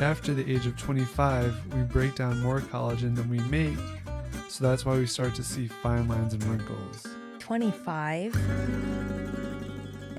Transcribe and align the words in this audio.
after 0.00 0.34
the 0.34 0.50
age 0.52 0.66
of 0.66 0.76
25, 0.76 1.74
we 1.74 1.82
break 1.82 2.16
down 2.16 2.40
more 2.40 2.60
collagen 2.60 3.14
than 3.14 3.28
we 3.28 3.38
make. 3.40 3.78
So 4.48 4.64
that's 4.64 4.84
why 4.84 4.96
we 4.96 5.06
start 5.06 5.34
to 5.36 5.44
see 5.44 5.66
fine 5.68 6.08
lines 6.08 6.34
and 6.34 6.42
wrinkles. 6.44 7.06
25. 7.38 8.34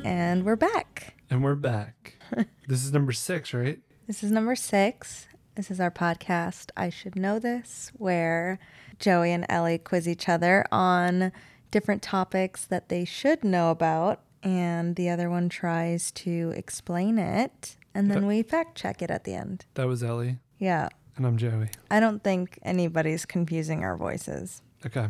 And 0.03 0.45
we're 0.45 0.55
back. 0.55 1.15
And 1.29 1.43
we're 1.43 1.55
back. 1.55 2.15
this 2.67 2.83
is 2.85 2.93
number 2.93 3.11
six, 3.11 3.53
right? 3.53 3.79
This 4.07 4.23
is 4.23 4.31
number 4.31 4.55
six. 4.55 5.27
This 5.55 5.71
is 5.71 5.79
our 5.79 5.91
podcast, 5.91 6.69
I 6.77 6.89
Should 6.89 7.15
Know 7.15 7.39
This, 7.39 7.91
where 7.97 8.59
Joey 8.99 9.31
and 9.31 9.45
Ellie 9.49 9.77
quiz 9.77 10.07
each 10.07 10.27
other 10.29 10.65
on 10.71 11.31
different 11.71 12.01
topics 12.01 12.65
that 12.65 12.89
they 12.89 13.05
should 13.05 13.43
know 13.43 13.71
about, 13.71 14.21
and 14.43 14.95
the 14.95 15.09
other 15.09 15.29
one 15.29 15.49
tries 15.49 16.11
to 16.11 16.53
explain 16.55 17.17
it, 17.17 17.77
and 17.95 18.11
then 18.11 18.21
That- 18.21 18.27
we 18.27 18.43
fact 18.43 18.77
check 18.77 19.01
it 19.01 19.09
at 19.09 19.23
the 19.23 19.33
end. 19.33 19.65
That 19.73 19.87
was 19.87 20.03
Ellie. 20.03 20.37
Yeah. 20.59 20.89
And 21.17 21.25
I'm 21.25 21.37
Joey. 21.37 21.69
I 21.89 21.99
don't 21.99 22.21
think 22.23 22.59
anybody's 22.61 23.25
confusing 23.25 23.83
our 23.83 23.95
voices. 23.97 24.61
Okay. 24.85 25.07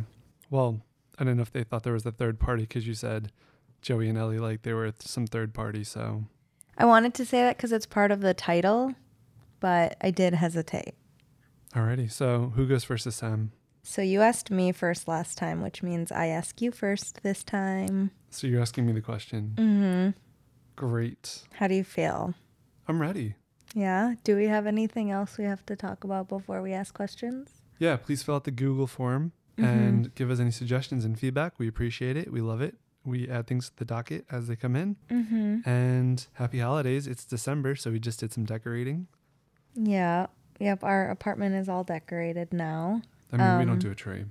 Well, 0.49 0.80
I 1.20 1.23
don't 1.23 1.35
know 1.35 1.41
if 1.41 1.52
they 1.52 1.63
thought 1.63 1.84
there 1.84 1.93
was 1.93 2.05
a 2.05 2.12
third 2.12 2.40
party 2.40 2.63
because 2.63 2.85
you 2.88 2.93
said 2.93 3.31
Joey 3.81 4.07
and 4.09 4.17
Ellie 4.17 4.40
like 4.40 4.62
they 4.62 4.73
were 4.73 4.93
some 4.99 5.26
third 5.27 5.53
party. 5.53 5.84
So 5.84 6.26
I 6.77 6.85
wanted 6.85 7.13
to 7.16 7.26
say 7.26 7.41
that 7.41 7.57
because 7.57 7.71
it's 7.71 7.85
part 7.88 8.12
of 8.12 8.21
the 8.21 8.34
title, 8.35 8.93
but 9.59 9.98
I 10.02 10.12
did 10.12 10.35
hesitate. 10.35 10.93
alrighty. 11.73 12.12
So 12.12 12.52
who 12.55 12.67
goes 12.67 12.84
first 12.84 13.05
this 13.05 13.20
time? 13.20 13.52
So 13.84 14.02
you 14.02 14.21
asked 14.21 14.49
me 14.52 14.71
first 14.71 15.07
last 15.07 15.38
time, 15.38 15.62
which 15.62 15.81
means 15.84 16.12
I 16.12 16.27
ask 16.27 16.62
you 16.62 16.71
first 16.71 17.21
this 17.23 17.43
time. 17.43 18.12
So 18.29 18.48
you're 18.48 18.62
asking 18.62 18.85
me 18.85 18.93
the 18.93 19.02
question. 19.02 19.54
Mm-hmm. 19.55 20.09
Great. 20.76 21.43
How 21.54 21.67
do 21.67 21.76
you 21.76 21.84
feel? 21.84 22.34
I'm 22.88 23.02
ready. 23.02 23.35
Yeah. 23.73 24.16
Do 24.23 24.35
we 24.35 24.45
have 24.48 24.67
anything 24.67 25.12
else 25.12 25.38
we 25.38 25.43
have 25.45 25.66
to 25.66 25.76
talk 25.76 26.03
about 26.03 26.27
before 26.30 26.62
we 26.62 26.73
ask 26.73 26.93
questions? 26.93 27.49
Yeah, 27.80 27.98
please 27.98 28.23
fill 28.23 28.35
out 28.35 28.43
the 28.46 28.51
Google 28.51 28.87
form 28.87 29.32
and 29.57 30.13
give 30.15 30.29
us 30.29 30.40
any 30.40 30.51
suggestions 30.51 31.05
and 31.05 31.18
feedback. 31.18 31.57
We 31.57 31.68
appreciate 31.68 32.18
it. 32.18 32.32
We 32.32 32.41
love 32.41 32.62
it. 32.62 32.76
We 33.05 33.29
add 33.29 33.48
things 33.48 33.70
to 33.70 33.76
the 33.77 33.85
docket 33.85 34.26
as 34.32 34.48
they 34.48 34.55
come 34.55 34.76
in. 34.76 34.95
Mm-hmm. 35.10 35.68
And 35.70 36.26
happy 36.34 36.60
holidays. 36.60 37.07
It's 37.07 37.23
December, 37.26 37.76
so 37.76 37.91
we 37.91 37.99
just 37.99 38.20
did 38.20 38.34
some 38.34 38.45
decorating. 38.45 39.07
Yeah. 39.76 40.27
Yep. 40.60 40.84
Our 40.84 41.10
apartment 41.10 41.55
is 41.55 41.67
all 41.70 41.84
decorated 41.84 42.54
now. 42.54 43.01
I 43.32 43.38
mean, 43.38 43.60
we 43.60 43.65
don't 43.65 43.73
Um, 43.73 43.79
do 43.79 43.91
a 43.91 43.95
tree. 43.95 44.26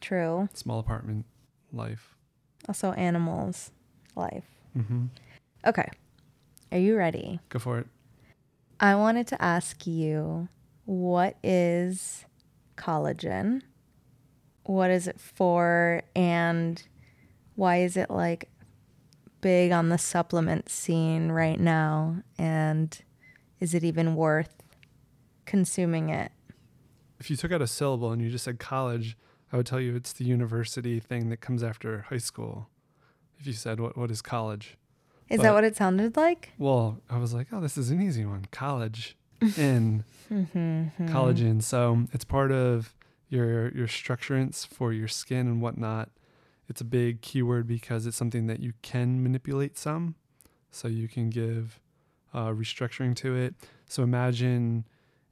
True. 0.00 0.48
Small 0.54 0.78
apartment 0.78 1.24
life. 1.72 2.14
Also, 2.68 2.92
animals 2.92 3.70
life. 4.16 4.44
Mm-hmm. 4.76 5.06
Okay. 5.66 5.88
Are 6.72 6.78
you 6.78 6.96
ready? 6.96 7.40
Go 7.48 7.58
for 7.58 7.78
it. 7.78 7.86
I 8.80 8.94
wanted 8.94 9.26
to 9.28 9.42
ask 9.42 9.86
you 9.86 10.48
what 10.84 11.36
is 11.42 12.24
collagen? 12.76 13.62
What 14.64 14.90
is 14.90 15.06
it 15.06 15.20
for? 15.20 16.02
And 16.14 16.82
why 17.54 17.78
is 17.78 17.96
it 17.96 18.10
like 18.10 18.48
big 19.40 19.72
on 19.72 19.88
the 19.88 19.98
supplement 19.98 20.68
scene 20.68 21.30
right 21.30 21.58
now? 21.58 22.22
And 22.38 22.98
is 23.60 23.74
it 23.74 23.84
even 23.84 24.14
worth 24.14 24.62
consuming 25.46 26.10
it? 26.10 26.32
If 27.18 27.30
you 27.30 27.36
took 27.36 27.52
out 27.52 27.62
a 27.62 27.66
syllable 27.66 28.12
and 28.12 28.20
you 28.20 28.30
just 28.30 28.44
said 28.44 28.58
college, 28.58 29.16
I 29.52 29.56
would 29.56 29.66
tell 29.66 29.80
you 29.80 29.96
it's 29.96 30.12
the 30.12 30.24
university 30.24 31.00
thing 31.00 31.30
that 31.30 31.38
comes 31.38 31.62
after 31.62 32.02
high 32.10 32.18
school. 32.18 32.68
If 33.38 33.46
you 33.46 33.52
said 33.52 33.80
what 33.80 33.96
what 33.96 34.10
is 34.10 34.20
college? 34.20 34.76
Is 35.28 35.38
But- 35.38 35.42
that 35.44 35.54
what 35.54 35.64
it 35.64 35.76
sounded 35.76 36.16
like? 36.16 36.52
Well, 36.58 37.00
I 37.10 37.18
was 37.18 37.34
like, 37.34 37.48
oh, 37.52 37.60
this 37.60 37.76
is 37.76 37.90
an 37.90 38.00
easy 38.00 38.24
one. 38.24 38.46
College 38.52 39.16
in 39.56 40.04
Mm-hmm. 40.32 41.06
collagen. 41.08 41.62
So 41.62 42.06
it's 42.12 42.24
part 42.24 42.50
of 42.50 42.94
your 43.28 43.68
your 43.72 43.86
structurants 43.86 44.66
for 44.66 44.92
your 44.92 45.06
skin 45.08 45.46
and 45.46 45.60
whatnot. 45.62 46.10
It's 46.68 46.80
a 46.80 46.84
big 46.84 47.20
keyword 47.22 47.66
because 47.68 48.06
it's 48.06 48.16
something 48.16 48.46
that 48.48 48.58
you 48.58 48.72
can 48.82 49.22
manipulate 49.22 49.78
some. 49.78 50.16
So 50.72 50.88
you 50.88 51.06
can 51.06 51.30
give 51.30 51.78
uh, 52.34 52.48
restructuring 52.48 53.14
to 53.16 53.36
it. 53.36 53.54
So 53.86 54.02
imagine 54.02 54.84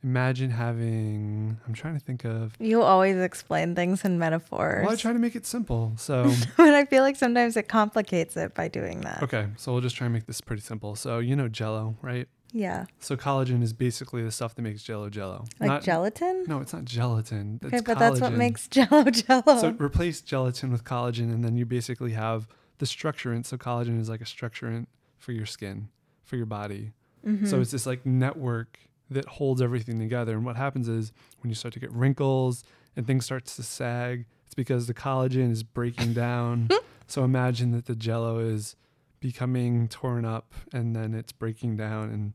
imagine 0.04 0.50
having 0.50 1.58
I'm 1.66 1.74
trying 1.74 1.94
to 1.98 2.04
think 2.04 2.24
of 2.24 2.54
You 2.60 2.82
always 2.82 3.16
explain 3.16 3.74
things 3.74 4.04
in 4.04 4.18
metaphors. 4.18 4.84
well, 4.84 4.92
I 4.92 4.96
try 4.96 5.12
to 5.12 5.18
make 5.18 5.34
it 5.34 5.46
simple. 5.46 5.94
So 5.96 6.30
but 6.56 6.74
I 6.74 6.84
feel 6.84 7.02
like 7.02 7.16
sometimes 7.16 7.56
it 7.56 7.68
complicates 7.68 8.36
it 8.36 8.54
by 8.54 8.68
doing 8.68 9.00
that. 9.00 9.22
okay, 9.22 9.48
so 9.56 9.72
we'll 9.72 9.80
just 9.80 9.96
try 9.96 10.04
and 10.06 10.14
make 10.14 10.26
this 10.26 10.40
pretty 10.40 10.62
simple. 10.62 10.94
So 10.94 11.18
you 11.18 11.34
know 11.34 11.48
jello, 11.48 11.96
right? 12.02 12.28
Yeah. 12.52 12.84
So 13.00 13.16
collagen 13.16 13.62
is 13.62 13.72
basically 13.72 14.22
the 14.22 14.30
stuff 14.30 14.54
that 14.54 14.62
makes 14.62 14.84
jello 14.84 15.10
jello. 15.10 15.44
Like 15.58 15.68
Not- 15.68 15.82
gelatin? 15.82 16.44
No, 16.46 16.60
it's 16.60 16.72
not 16.72 16.84
gelatin. 16.84 17.58
Okay, 17.64 17.80
but 17.84 17.98
that's 17.98 18.20
what 18.20 18.32
makes 18.32 18.68
jello 18.76 19.04
jello. 19.10 19.58
So 19.58 19.70
replace 19.78 20.20
gelatin 20.20 20.70
with 20.70 20.84
collagen, 20.84 21.32
and 21.34 21.44
then 21.44 21.56
you 21.56 21.66
basically 21.66 22.12
have 22.12 22.46
the 22.78 22.86
structurant. 22.86 23.46
So 23.46 23.56
collagen 23.56 23.98
is 24.00 24.08
like 24.08 24.20
a 24.20 24.24
structurant 24.24 24.86
for 25.18 25.32
your 25.32 25.46
skin, 25.46 25.88
for 26.22 26.36
your 26.36 26.46
body. 26.46 26.92
Mm-hmm. 27.26 27.46
So 27.46 27.60
it's 27.60 27.70
this 27.70 27.86
like 27.86 28.04
network 28.04 28.78
that 29.10 29.26
holds 29.26 29.60
everything 29.60 29.98
together. 29.98 30.32
And 30.32 30.44
what 30.44 30.56
happens 30.56 30.88
is 30.88 31.12
when 31.40 31.50
you 31.50 31.54
start 31.54 31.74
to 31.74 31.80
get 31.80 31.92
wrinkles 31.92 32.64
and 32.96 33.06
things 33.06 33.24
start 33.24 33.44
to 33.46 33.62
sag, 33.62 34.26
it's 34.46 34.54
because 34.54 34.86
the 34.86 34.94
collagen 34.94 35.50
is 35.50 35.62
breaking 35.62 36.12
down. 36.14 36.68
so 37.06 37.24
imagine 37.24 37.72
that 37.72 37.86
the 37.86 37.94
jello 37.94 38.38
is 38.38 38.76
becoming 39.20 39.88
torn 39.88 40.24
up, 40.24 40.52
and 40.72 40.94
then 40.94 41.14
it's 41.14 41.32
breaking 41.32 41.76
down 41.76 42.10
and 42.10 42.34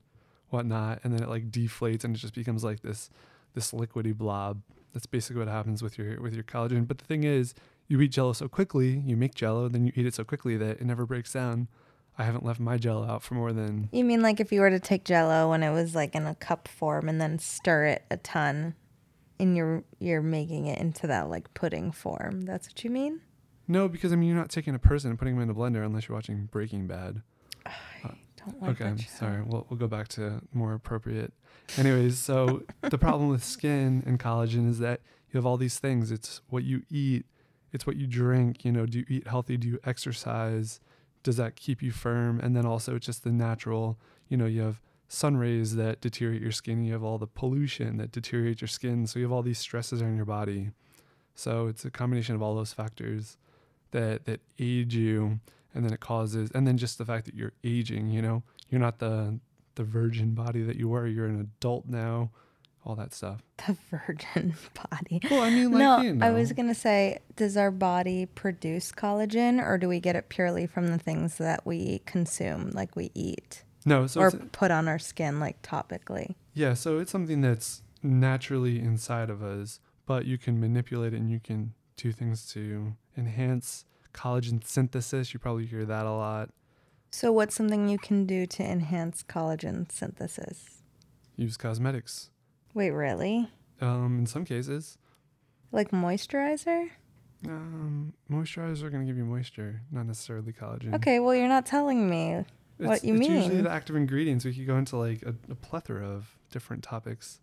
whatnot, 0.50 1.00
and 1.04 1.14
then 1.14 1.22
it 1.22 1.30
like 1.30 1.52
deflates, 1.52 2.04
and 2.04 2.16
it 2.16 2.20
just 2.20 2.34
becomes 2.34 2.64
like 2.64 2.82
this 2.82 3.10
this 3.54 3.72
liquidy 3.72 4.16
blob. 4.16 4.62
That's 4.94 5.06
basically 5.06 5.40
what 5.40 5.48
happens 5.48 5.84
with 5.84 5.98
your 5.98 6.20
with 6.20 6.34
your 6.34 6.44
collagen. 6.44 6.88
But 6.88 6.98
the 6.98 7.06
thing 7.06 7.24
is, 7.24 7.54
you 7.88 8.02
eat 8.02 8.12
jello 8.12 8.34
so 8.34 8.48
quickly, 8.48 9.04
you 9.06 9.16
make 9.16 9.36
jello, 9.36 9.68
then 9.68 9.86
you 9.86 9.92
eat 9.96 10.06
it 10.06 10.16
so 10.16 10.24
quickly 10.24 10.58
that 10.58 10.82
it 10.82 10.86
never 10.86 11.06
breaks 11.06 11.34
down. 11.34 11.68
I 12.20 12.24
haven't 12.24 12.46
left 12.46 12.60
my 12.60 12.78
jello 12.78 13.08
out 13.08 13.24
for 13.24 13.34
more 13.34 13.54
than 13.54 13.90
you 13.92 14.04
mean 14.04 14.22
like 14.22 14.40
if 14.40 14.52
you 14.52 14.60
were 14.62 14.70
to 14.70 14.80
take 14.80 15.06
jello 15.06 15.50
when 15.50 15.64
it 15.64 15.72
was 15.72 15.96
like 15.96 16.14
in 16.14 16.28
a 16.28 16.36
cup 16.36 16.68
form 16.68 17.10
and 17.10 17.20
then 17.20 17.40
stir 17.40 17.86
it 17.86 18.06
a 18.12 18.18
ton 18.18 18.76
and 19.40 19.56
you're 19.56 19.84
you're 20.00 20.22
making 20.22 20.68
it 20.68 20.80
into 20.80 21.08
that 21.08 21.30
like 21.30 21.54
pudding 21.54 21.92
form. 21.92 22.42
That's 22.42 22.68
what 22.68 22.84
you 22.84 22.90
mean? 22.90 23.22
no, 23.68 23.88
because 23.88 24.12
I 24.12 24.16
mean 24.16 24.28
you're 24.28 24.38
not 24.38 24.50
taking 24.50 24.76
a 24.76 24.80
person 24.80 25.10
and 25.12 25.18
putting 25.18 25.36
them 25.36 25.44
in 25.44 25.50
a 25.50 25.58
blender 25.58 25.86
unless 25.86 26.08
you're 26.08 26.16
watching 26.18 26.50
Breaking 26.52 26.88
Bad. 26.88 27.22
Uh, 27.66 28.10
don't 28.36 28.62
like 28.62 28.82
okay, 28.82 29.02
sorry. 29.04 29.42
We'll 29.44 29.66
we'll 29.70 29.80
go 29.80 29.88
back 29.88 30.08
to 30.10 30.42
more 30.54 30.74
appropriate. 30.74 31.34
Anyways, 31.78 32.18
so 32.18 32.64
the 32.82 32.98
problem 32.98 33.30
with 33.30 33.44
skin 33.44 34.04
and 34.06 34.20
collagen 34.20 34.68
is 34.68 34.80
that 34.80 35.02
you 35.32 35.38
have 35.38 35.46
all 35.46 35.58
these 35.58 35.78
things. 35.80 36.12
It's 36.12 36.42
what 36.50 36.64
you 36.64 36.82
eat, 36.90 37.26
it's 37.72 37.86
what 37.86 37.96
you 37.96 38.08
drink. 38.08 38.66
You 38.66 38.72
know, 38.72 38.86
do 38.86 39.00
you 39.00 39.06
eat 39.08 39.28
healthy? 39.28 39.56
Do 39.56 39.68
you 39.68 39.80
exercise? 39.84 40.80
Does 41.24 41.38
that 41.38 41.56
keep 41.56 41.82
you 41.82 41.92
firm? 41.92 42.40
And 42.40 42.56
then 42.56 42.66
also 42.66 42.96
it's 42.96 43.06
just 43.06 43.24
the 43.24 43.32
natural. 43.32 43.98
You 44.28 44.38
know, 44.38 44.46
you 44.46 44.62
have 44.62 44.82
sun 45.08 45.38
rays 45.38 45.76
that 45.76 46.02
deteriorate 46.02 46.42
your 46.42 46.52
skin. 46.52 46.84
You 46.84 46.94
have 46.94 47.04
all 47.04 47.18
the 47.18 47.28
pollution 47.28 47.98
that 47.98 48.12
deteriorates 48.12 48.62
your 48.62 48.68
skin. 48.68 49.08
So 49.08 49.20
you 49.20 49.26
have 49.26 49.32
all 49.32 49.42
these 49.42 49.60
stresses 49.60 50.02
on 50.02 50.16
your 50.16 50.26
body. 50.26 50.72
So 51.36 51.68
it's 51.68 51.86
a 51.86 51.92
combination 51.92 52.36
of 52.36 52.42
all 52.42 52.56
those 52.56 52.74
factors 52.74 53.38
that 53.92 54.26
that 54.26 54.42
age 54.60 54.96
you 54.96 55.40
and 55.74 55.84
then 55.84 55.94
it 55.94 56.00
causes 56.00 56.52
and 56.54 56.68
then 56.68 56.78
just 56.78 56.98
the 56.98 57.06
fact 57.06 57.26
that 57.26 57.36
you're 57.36 57.54
aging 57.64 58.10
you 58.10 58.22
know 58.22 58.44
you're 58.70 58.82
not 58.82 59.00
the 59.00 59.40
the 59.76 59.84
virgin 59.84 60.34
body 60.34 60.62
that 60.62 60.76
you 60.76 60.90
were 60.90 61.08
you're 61.08 61.26
an 61.26 61.40
adult 61.40 61.86
now 61.88 62.30
all 62.86 62.96
that 62.96 63.14
stuff 63.14 63.42
The 63.68 63.76
virgin 63.92 64.56
body. 64.92 65.22
well 65.30 65.42
i 65.42 65.50
mean 65.50 65.72
like 65.72 65.80
no, 65.80 66.02
you 66.02 66.14
know, 66.14 66.26
I 66.26 66.32
was 66.32 66.54
gonna 66.54 66.74
say, 66.76 67.20
does 67.36 67.58
our 67.58 67.72
body 67.72 68.26
produce 68.26 68.92
collagen, 68.92 69.62
or 69.64 69.78
do 69.78 69.88
we 69.88 70.00
get 70.00 70.16
it 70.16 70.30
purely 70.30 70.66
from 70.68 70.88
the 70.88 70.98
things 70.98 71.38
that 71.38 71.66
we 71.66 72.02
consume, 72.06 72.72
like 72.72 72.96
we 72.96 73.12
eat, 73.14 73.64
no 73.86 74.08
so 74.08 74.22
or 74.22 74.32
put 74.32 74.72
on 74.72 74.88
our 74.88 75.00
skin, 75.00 75.40
like 75.40 75.62
topically? 75.62 76.36
yeah 76.54 76.74
so 76.74 76.98
it's 77.00 77.12
something 77.12 77.42
that's 77.42 77.82
naturally 78.02 78.80
inside 78.80 79.30
of 79.30 79.44
us 79.44 79.80
but 80.06 80.26
you 80.26 80.38
can 80.38 80.60
manipulate 80.60 81.14
it 81.14 81.18
and 81.18 81.30
you 81.30 81.40
can 81.40 81.74
do 81.98 82.12
things 82.12 82.46
to 82.52 82.94
enhance 83.18 83.86
collagen 84.14 84.66
synthesis 84.66 85.34
you 85.34 85.40
probably 85.40 85.66
hear 85.66 85.86
that 85.86 86.06
a 86.06 86.12
lot 86.12 86.50
So, 87.12 87.32
what's 87.32 87.56
something 87.56 87.88
you 87.90 87.98
can 88.00 88.26
do 88.26 88.46
to 88.48 88.64
enhance 88.64 89.22
collagen 89.24 89.92
synthesis? 89.92 90.82
use 91.36 91.58
cosmetics 91.58 92.30
Wait, 92.80 92.92
really? 92.92 93.50
um 93.82 94.20
in 94.20 94.26
some 94.26 94.46
cases 94.46 94.98
Like 95.74 95.92
moisturizer? 95.92 96.90
um 97.48 98.14
moisturizers 98.32 98.82
are 98.84 98.90
going 98.90 99.04
to 99.06 99.10
give 99.10 99.18
you 99.18 99.26
moisture 99.26 99.82
not 99.92 100.06
necessarily 100.06 100.54
collagen 100.54 100.94
Okay, 100.96 101.20
well, 101.20 101.36
you're 101.36 101.48
not 101.58 101.66
telling 101.66 102.10
me. 102.10 102.46
what 102.78 102.98
It's- 102.98 103.04
you 103.04 103.16
it's 103.16 103.28
usually 103.28 103.56
mean. 103.56 103.64
the 103.66 103.70
active 103.80 103.96
ingredients. 103.98 104.46
We 104.46 104.54
could 104.56 104.66
go 104.68 104.78
into 104.78 104.96
like 104.96 105.22
a, 105.24 105.36
a 105.52 105.56
plethora 105.56 106.08
of 106.08 106.38
different 106.52 106.82
topics 106.84 107.42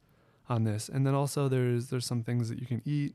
on 0.49 0.65
this, 0.65 0.89
and 0.89 1.07
then 1.07 1.15
also 1.15 1.49
there's 1.49 1.91
there's 1.91 2.07
some 2.07 2.23
things 2.23 2.49
that 2.49 2.59
you 2.61 2.67
can 2.67 2.81
eat. 2.87 3.15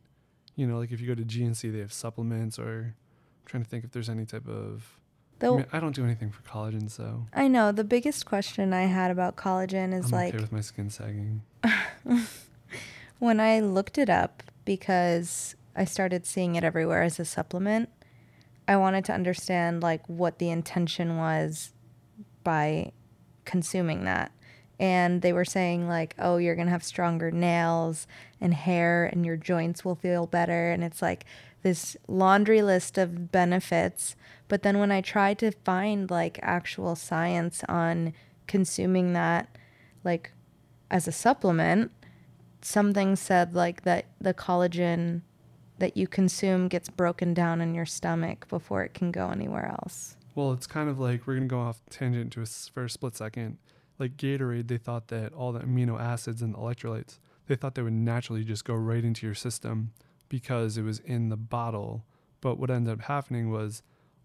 You 0.55 0.67
know, 0.67 0.77
like 0.77 0.91
if 0.91 0.99
you 1.01 1.07
go 1.07 1.15
to 1.15 1.23
GNC, 1.23 1.71
they 1.71 1.79
have 1.79 1.93
supplements. 1.93 2.59
Or 2.59 2.93
I'm 3.39 3.45
trying 3.45 3.63
to 3.63 3.69
think 3.69 3.83
if 3.83 3.91
there's 3.91 4.09
any 4.09 4.25
type 4.25 4.47
of 4.47 4.99
I, 5.43 5.57
mean, 5.57 5.65
I 5.73 5.79
don't 5.79 5.95
do 5.95 6.03
anything 6.03 6.31
for 6.31 6.41
collagen, 6.43 6.89
so 6.89 7.25
I 7.33 7.47
know 7.47 7.71
the 7.71 7.83
biggest 7.83 8.25
question 8.25 8.73
I 8.73 8.83
had 8.83 9.11
about 9.11 9.35
collagen 9.35 9.93
is 9.93 10.05
I'm 10.05 10.11
like 10.11 10.33
okay 10.33 10.41
with 10.41 10.51
my 10.51 10.61
skin 10.61 10.89
sagging. 10.89 11.41
when 13.19 13.39
I 13.39 13.59
looked 13.59 13.97
it 13.97 14.09
up 14.09 14.43
because 14.65 15.55
I 15.75 15.85
started 15.85 16.25
seeing 16.25 16.55
it 16.55 16.63
everywhere 16.63 17.03
as 17.03 17.19
a 17.19 17.25
supplement, 17.25 17.89
I 18.67 18.75
wanted 18.77 19.05
to 19.05 19.13
understand 19.13 19.81
like 19.81 20.07
what 20.07 20.39
the 20.39 20.49
intention 20.49 21.17
was 21.17 21.71
by 22.43 22.91
consuming 23.45 24.03
that. 24.05 24.31
And 24.79 25.21
they 25.21 25.33
were 25.33 25.45
saying 25.45 25.87
like, 25.87 26.15
"Oh, 26.17 26.37
you're 26.37 26.55
going 26.55 26.67
to 26.67 26.71
have 26.71 26.83
stronger 26.83 27.29
nails 27.29 28.07
and 28.39 28.53
hair 28.53 29.05
and 29.05 29.25
your 29.25 29.37
joints 29.37 29.85
will 29.85 29.95
feel 29.95 30.25
better." 30.25 30.71
And 30.71 30.83
it's 30.83 31.01
like 31.01 31.25
this 31.61 31.95
laundry 32.07 32.61
list 32.61 32.97
of 32.97 33.31
benefits. 33.31 34.15
But 34.51 34.63
then 34.63 34.79
when 34.79 34.91
I 34.91 34.99
tried 34.99 35.39
to 35.39 35.51
find 35.51 36.11
like 36.11 36.37
actual 36.41 36.97
science 36.97 37.63
on 37.69 38.11
consuming 38.47 39.13
that 39.13 39.47
like 40.03 40.33
as 40.89 41.07
a 41.07 41.13
supplement, 41.13 41.89
something 42.61 43.15
said 43.15 43.55
like 43.55 43.83
that 43.83 44.07
the 44.19 44.33
collagen 44.33 45.21
that 45.77 45.95
you 45.95 46.05
consume 46.05 46.67
gets 46.67 46.89
broken 46.89 47.33
down 47.33 47.61
in 47.61 47.73
your 47.73 47.85
stomach 47.85 48.45
before 48.49 48.83
it 48.83 48.93
can 48.93 49.09
go 49.09 49.29
anywhere 49.29 49.67
else. 49.67 50.17
Well, 50.35 50.51
it's 50.51 50.67
kind 50.67 50.89
of 50.89 50.99
like 50.99 51.25
we're 51.25 51.35
gonna 51.35 51.45
go 51.45 51.61
off 51.61 51.81
tangent 51.89 52.33
to 52.33 52.41
a 52.41 52.45
for 52.45 52.83
a 52.83 52.89
split 52.89 53.15
second. 53.15 53.57
Like 53.99 54.17
Gatorade, 54.17 54.67
they 54.67 54.77
thought 54.77 55.07
that 55.07 55.31
all 55.31 55.53
the 55.53 55.61
amino 55.61 55.97
acids 55.97 56.41
and 56.41 56.55
the 56.55 56.57
electrolytes, 56.57 57.19
they 57.47 57.55
thought 57.55 57.75
they 57.75 57.83
would 57.83 57.93
naturally 57.93 58.43
just 58.43 58.65
go 58.65 58.73
right 58.73 59.05
into 59.05 59.25
your 59.25 59.33
system 59.33 59.93
because 60.27 60.77
it 60.77 60.83
was 60.83 60.99
in 60.99 61.29
the 61.29 61.37
bottle. 61.37 62.03
But 62.41 62.59
what 62.59 62.69
ended 62.69 62.91
up 62.91 63.03
happening 63.03 63.49
was 63.49 63.81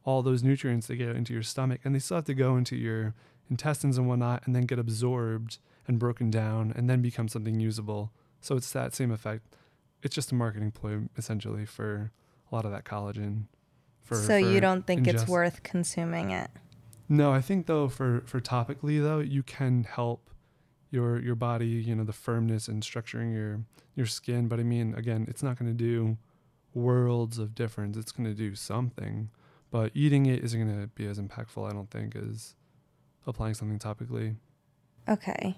all 0.07 0.23
those 0.23 0.43
nutrients 0.43 0.87
that 0.87 0.97
get 0.97 1.15
into 1.15 1.35
your 1.35 1.43
stomach, 1.43 1.81
and 1.85 1.95
they 1.95 1.99
still 1.99 2.17
have 2.17 2.25
to 2.25 2.35
go 2.35 2.57
into 2.57 2.77
your 2.77 3.13
intestines 3.51 3.99
and 3.99 4.09
whatnot, 4.09 4.47
and 4.47 4.57
then 4.57 4.63
get 4.63 4.79
absorbed 4.79 5.59
and 5.87 5.99
broken 5.99 6.31
down, 6.31 6.73
and 6.75 6.89
then 6.89 7.03
become 7.03 7.29
something 7.29 7.61
usable. 7.61 8.11
So 8.41 8.57
it's 8.57 8.73
that 8.73 8.95
same 8.95 9.11
effect. 9.11 9.55
It's 10.03 10.15
just 10.15 10.33
a 10.33 10.35
marketing 10.35 10.71
ploy 10.71 11.01
essentially 11.19 11.67
for 11.67 12.13
a 12.51 12.55
lot 12.55 12.65
of 12.65 12.71
that 12.71 12.85
collagen. 12.85 13.45
For, 14.03 14.15
so 14.15 14.37
you 14.37 14.61
don't 14.61 14.87
think 14.87 15.07
it's 15.09 15.27
worth 15.27 15.63
consuming 15.65 16.31
it? 16.31 16.49
No, 17.09 17.33
I 17.33 17.41
think 17.41 17.67
though 17.67 17.89
for 17.89 18.23
for 18.27 18.41
topically 18.41 19.03
though, 19.03 19.19
you 19.19 19.43
can 19.43 19.85
help 19.85 20.31
your 20.91 21.21
your 21.21 21.35
body, 21.35 21.67
you 21.67 21.95
know, 21.95 22.05
the 22.05 22.13
firmness 22.13 22.69
and 22.69 22.83
structuring 22.83 23.35
your 23.35 23.61
your 23.95 24.07
skin, 24.07 24.47
but 24.47 24.61
I 24.61 24.63
mean 24.63 24.95
again, 24.95 25.27
it's 25.29 25.43
not 25.43 25.59
going 25.59 25.71
to 25.71 25.77
do 25.77 26.17
worlds 26.75 27.39
of 27.39 27.55
difference. 27.55 27.97
It's 27.97 28.13
going 28.13 28.29
to 28.29 28.35
do 28.35 28.55
something, 28.55 29.31
but 29.77 29.91
eating 29.93 30.25
it 30.25 30.43
isn't 30.43 30.59
going 30.59 30.81
to 30.81 30.87
be 30.87 31.07
as 31.07 31.19
impactful, 31.19 31.69
I 31.69 31.75
don't 31.75 31.91
think, 31.91 32.17
as 32.17 32.55
applying 33.27 33.53
something 33.53 33.79
topically. 33.79 34.37
Okay. 35.07 35.55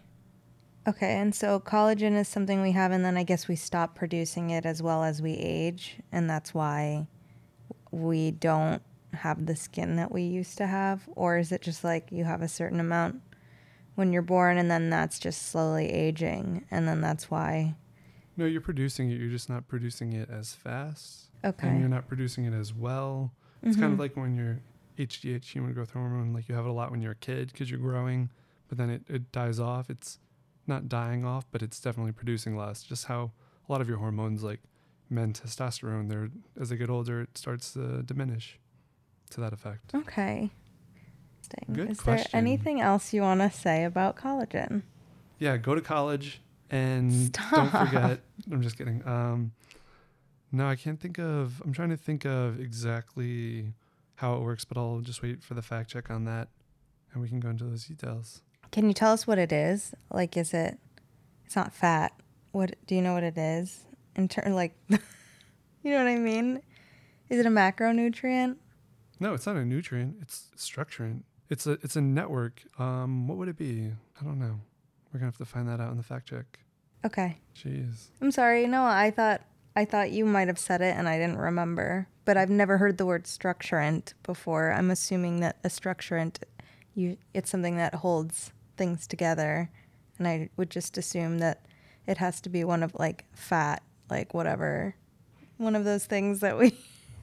Okay, 0.88 1.20
and 1.20 1.32
so 1.32 1.60
collagen 1.60 2.16
is 2.18 2.26
something 2.26 2.60
we 2.60 2.72
have, 2.72 2.90
and 2.90 3.04
then 3.04 3.16
I 3.16 3.22
guess 3.22 3.46
we 3.46 3.54
stop 3.54 3.94
producing 3.94 4.50
it 4.50 4.66
as 4.66 4.82
well 4.82 5.04
as 5.04 5.22
we 5.22 5.34
age, 5.34 5.98
and 6.10 6.28
that's 6.28 6.52
why 6.52 7.06
we 7.92 8.32
don't 8.32 8.82
have 9.12 9.46
the 9.46 9.54
skin 9.54 9.94
that 9.94 10.10
we 10.10 10.22
used 10.22 10.58
to 10.58 10.66
have? 10.66 11.08
Or 11.14 11.38
is 11.38 11.52
it 11.52 11.62
just 11.62 11.84
like 11.84 12.10
you 12.10 12.24
have 12.24 12.42
a 12.42 12.48
certain 12.48 12.80
amount 12.80 13.22
when 13.94 14.12
you're 14.12 14.22
born, 14.22 14.58
and 14.58 14.68
then 14.68 14.90
that's 14.90 15.20
just 15.20 15.50
slowly 15.52 15.92
aging, 15.92 16.64
and 16.72 16.88
then 16.88 17.00
that's 17.00 17.30
why? 17.30 17.76
No, 18.36 18.46
you're 18.46 18.62
producing 18.62 19.12
it, 19.12 19.20
you're 19.20 19.30
just 19.30 19.48
not 19.48 19.68
producing 19.68 20.12
it 20.12 20.28
as 20.28 20.54
fast. 20.54 21.30
Okay. 21.44 21.68
And 21.68 21.78
you're 21.78 21.88
not 21.88 22.08
producing 22.08 22.46
it 22.46 22.52
as 22.52 22.74
well. 22.74 23.32
It's 23.62 23.76
kind 23.76 23.93
of 23.93 23.99
like 23.99 24.16
when 24.16 24.37
you're 24.37 24.60
HGH, 24.99 25.44
human 25.44 25.72
growth 25.72 25.93
hormone, 25.93 26.32
like 26.32 26.49
you 26.49 26.55
have 26.55 26.64
it 26.66 26.69
a 26.69 26.72
lot 26.72 26.90
when 26.90 27.00
you're 27.02 27.12
a 27.12 27.16
kid 27.16 27.52
because 27.52 27.70
you're 27.70 27.81
growing, 27.81 28.31
but 28.69 28.78
then 28.78 28.90
it, 28.90 29.02
it 29.08 29.32
dies 29.32 29.58
off. 29.60 29.90
It's 29.90 30.19
not 30.66 30.88
dying 30.88 31.25
off, 31.25 31.46
but 31.50 31.62
it's 31.62 31.81
definitely 31.81 32.12
producing 32.12 32.56
less. 32.56 32.82
Just 32.82 33.06
how 33.06 33.32
a 33.69 33.72
lot 33.72 33.81
of 33.81 33.88
your 33.88 33.99
hormones, 33.99 34.43
like 34.43 34.60
men 35.10 35.32
testosterone, 35.32 36.08
they're 36.08 36.28
as 36.60 36.69
they 36.69 36.76
get 36.76 36.90
older, 36.90 37.22
it 37.22 37.37
starts 37.37 37.72
to 37.72 38.02
diminish 38.02 38.58
to 39.31 39.40
that 39.40 39.52
effect. 39.52 39.94
Okay. 39.94 40.50
Interesting. 41.56 41.75
Good 41.75 41.90
Is 41.90 42.00
question. 42.00 42.28
there 42.32 42.38
anything 42.38 42.81
else 42.81 43.12
you 43.12 43.22
want 43.22 43.40
to 43.40 43.50
say 43.50 43.84
about 43.84 44.16
collagen? 44.16 44.82
Yeah, 45.38 45.56
go 45.56 45.75
to 45.75 45.81
college 45.81 46.40
and 46.70 47.12
Stop. 47.12 47.50
don't 47.72 47.87
forget. 47.87 48.20
I'm 48.50 48.62
just 48.62 48.76
kidding. 48.76 49.02
Um, 49.06 49.52
no, 50.52 50.66
I 50.66 50.76
can't 50.76 51.00
think 51.00 51.18
of. 51.18 51.62
I'm 51.64 51.72
trying 51.72 51.90
to 51.90 51.96
think 51.96 52.24
of 52.24 52.60
exactly 52.60 53.72
how 54.16 54.34
it 54.36 54.40
works, 54.40 54.64
but 54.64 54.76
I'll 54.76 55.00
just 55.00 55.22
wait 55.22 55.42
for 55.42 55.54
the 55.54 55.62
fact 55.62 55.90
check 55.90 56.10
on 56.10 56.24
that, 56.24 56.48
and 57.12 57.22
we 57.22 57.28
can 57.28 57.40
go 57.40 57.48
into 57.50 57.64
those 57.64 57.84
details. 57.84 58.42
Can 58.70 58.86
you 58.86 58.94
tell 58.94 59.12
us 59.12 59.26
what 59.26 59.38
it 59.38 59.52
is? 59.52 59.94
Like, 60.10 60.36
is 60.36 60.52
it? 60.52 60.78
It's 61.44 61.56
not 61.56 61.72
fat. 61.72 62.12
What 62.52 62.76
do 62.86 62.94
you 62.94 63.02
know 63.02 63.14
what 63.14 63.22
it 63.22 63.38
is? 63.38 63.84
In 64.16 64.28
turn, 64.28 64.54
like, 64.54 64.74
you 64.88 64.98
know 65.84 65.98
what 65.98 66.08
I 66.08 66.16
mean? 66.16 66.60
Is 67.28 67.38
it 67.38 67.46
a 67.46 67.50
macronutrient? 67.50 68.56
No, 69.20 69.34
it's 69.34 69.46
not 69.46 69.56
a 69.56 69.64
nutrient. 69.64 70.16
It's 70.22 70.48
structurant. 70.56 71.22
It's 71.50 71.66
a 71.66 71.72
it's 71.82 71.96
a 71.96 72.00
network. 72.00 72.62
Um, 72.78 73.26
what 73.28 73.38
would 73.38 73.48
it 73.48 73.56
be? 73.56 73.90
I 74.20 74.24
don't 74.24 74.38
know. 74.38 74.60
We're 75.12 75.20
gonna 75.20 75.30
have 75.30 75.38
to 75.38 75.44
find 75.44 75.68
that 75.68 75.80
out 75.80 75.90
in 75.90 75.96
the 75.96 76.02
fact 76.02 76.28
check. 76.28 76.58
Okay. 77.04 77.38
Jeez. 77.56 78.08
I'm 78.20 78.30
sorry. 78.30 78.66
No, 78.66 78.84
I 78.84 79.10
thought 79.10 79.42
I 79.78 79.84
thought 79.84 80.10
you 80.10 80.25
might 80.25 80.48
have 80.48 80.58
said 80.58 80.80
it 80.80 80.96
and 80.96 81.08
I 81.08 81.19
didn't 81.19 81.38
remember. 81.38 82.08
But 82.25 82.36
I've 82.36 82.50
never 82.50 82.78
heard 82.78 82.98
the 82.98 83.06
word 83.06 83.26
structurant 83.26 84.14
before. 84.25 84.72
I'm 84.72 84.90
assuming 84.90 85.38
that 85.38 85.58
a 85.62 85.69
structurant, 85.69 86.38
you 86.96 87.16
it's 87.32 87.48
something 87.48 87.76
that 87.76 87.94
holds 87.94 88.52
things 88.76 89.06
together, 89.06 89.70
and 90.19 90.26
I 90.26 90.50
would 90.56 90.69
just 90.69 90.98
assume 90.98 91.38
that 91.38 91.64
it 92.08 92.19
has 92.19 92.40
to 92.40 92.48
be 92.48 92.64
one 92.64 92.82
of 92.82 92.92
like 92.98 93.25
fat, 93.34 93.84
like 94.10 94.34
whatever, 94.34 94.96
one 95.58 95.76
of 95.76 95.84
those 95.84 96.06
things 96.06 96.40
that 96.40 96.58
we 96.58 96.76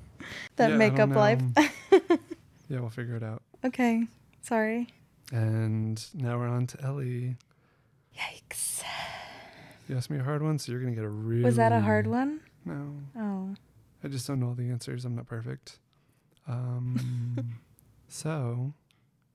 that 0.56 0.70
Yeah, 0.72 0.78
make 0.78 0.98
up 0.98 1.10
life. 1.10 1.42
yeah, 2.70 2.80
we'll 2.80 2.90
figure 2.90 3.18
it 3.18 3.24
out. 3.24 3.42
okay. 3.66 4.08
Sorry. 4.44 4.88
And 5.34 6.04
now 6.14 6.38
we're 6.40 6.48
on 6.48 6.68
to 6.68 6.82
Ellie. 6.82 7.36
Yikes. 8.18 8.82
You 9.90 9.98
asked 9.98 10.10
me 10.10 10.18
a 10.20 10.24
hard 10.24 10.42
one, 10.42 10.58
so 10.58 10.72
you're 10.72 10.82
gonna 10.82 10.96
get 10.96 11.04
a 11.04 11.10
really. 11.10 11.44
Was 11.44 11.58
that 11.58 11.74
a 11.74 11.82
hard 11.82 12.08
one? 12.08 12.40
No. 12.66 12.96
Oh. 13.18 13.56
I 14.04 14.08
just 14.08 14.28
don't 14.28 14.40
know 14.40 14.48
all 14.48 14.54
the 14.54 14.70
answers. 14.70 15.06
I'm 15.06 15.16
not 15.16 15.28
perfect. 15.28 15.80
Um, 16.48 17.58
so 18.08 18.74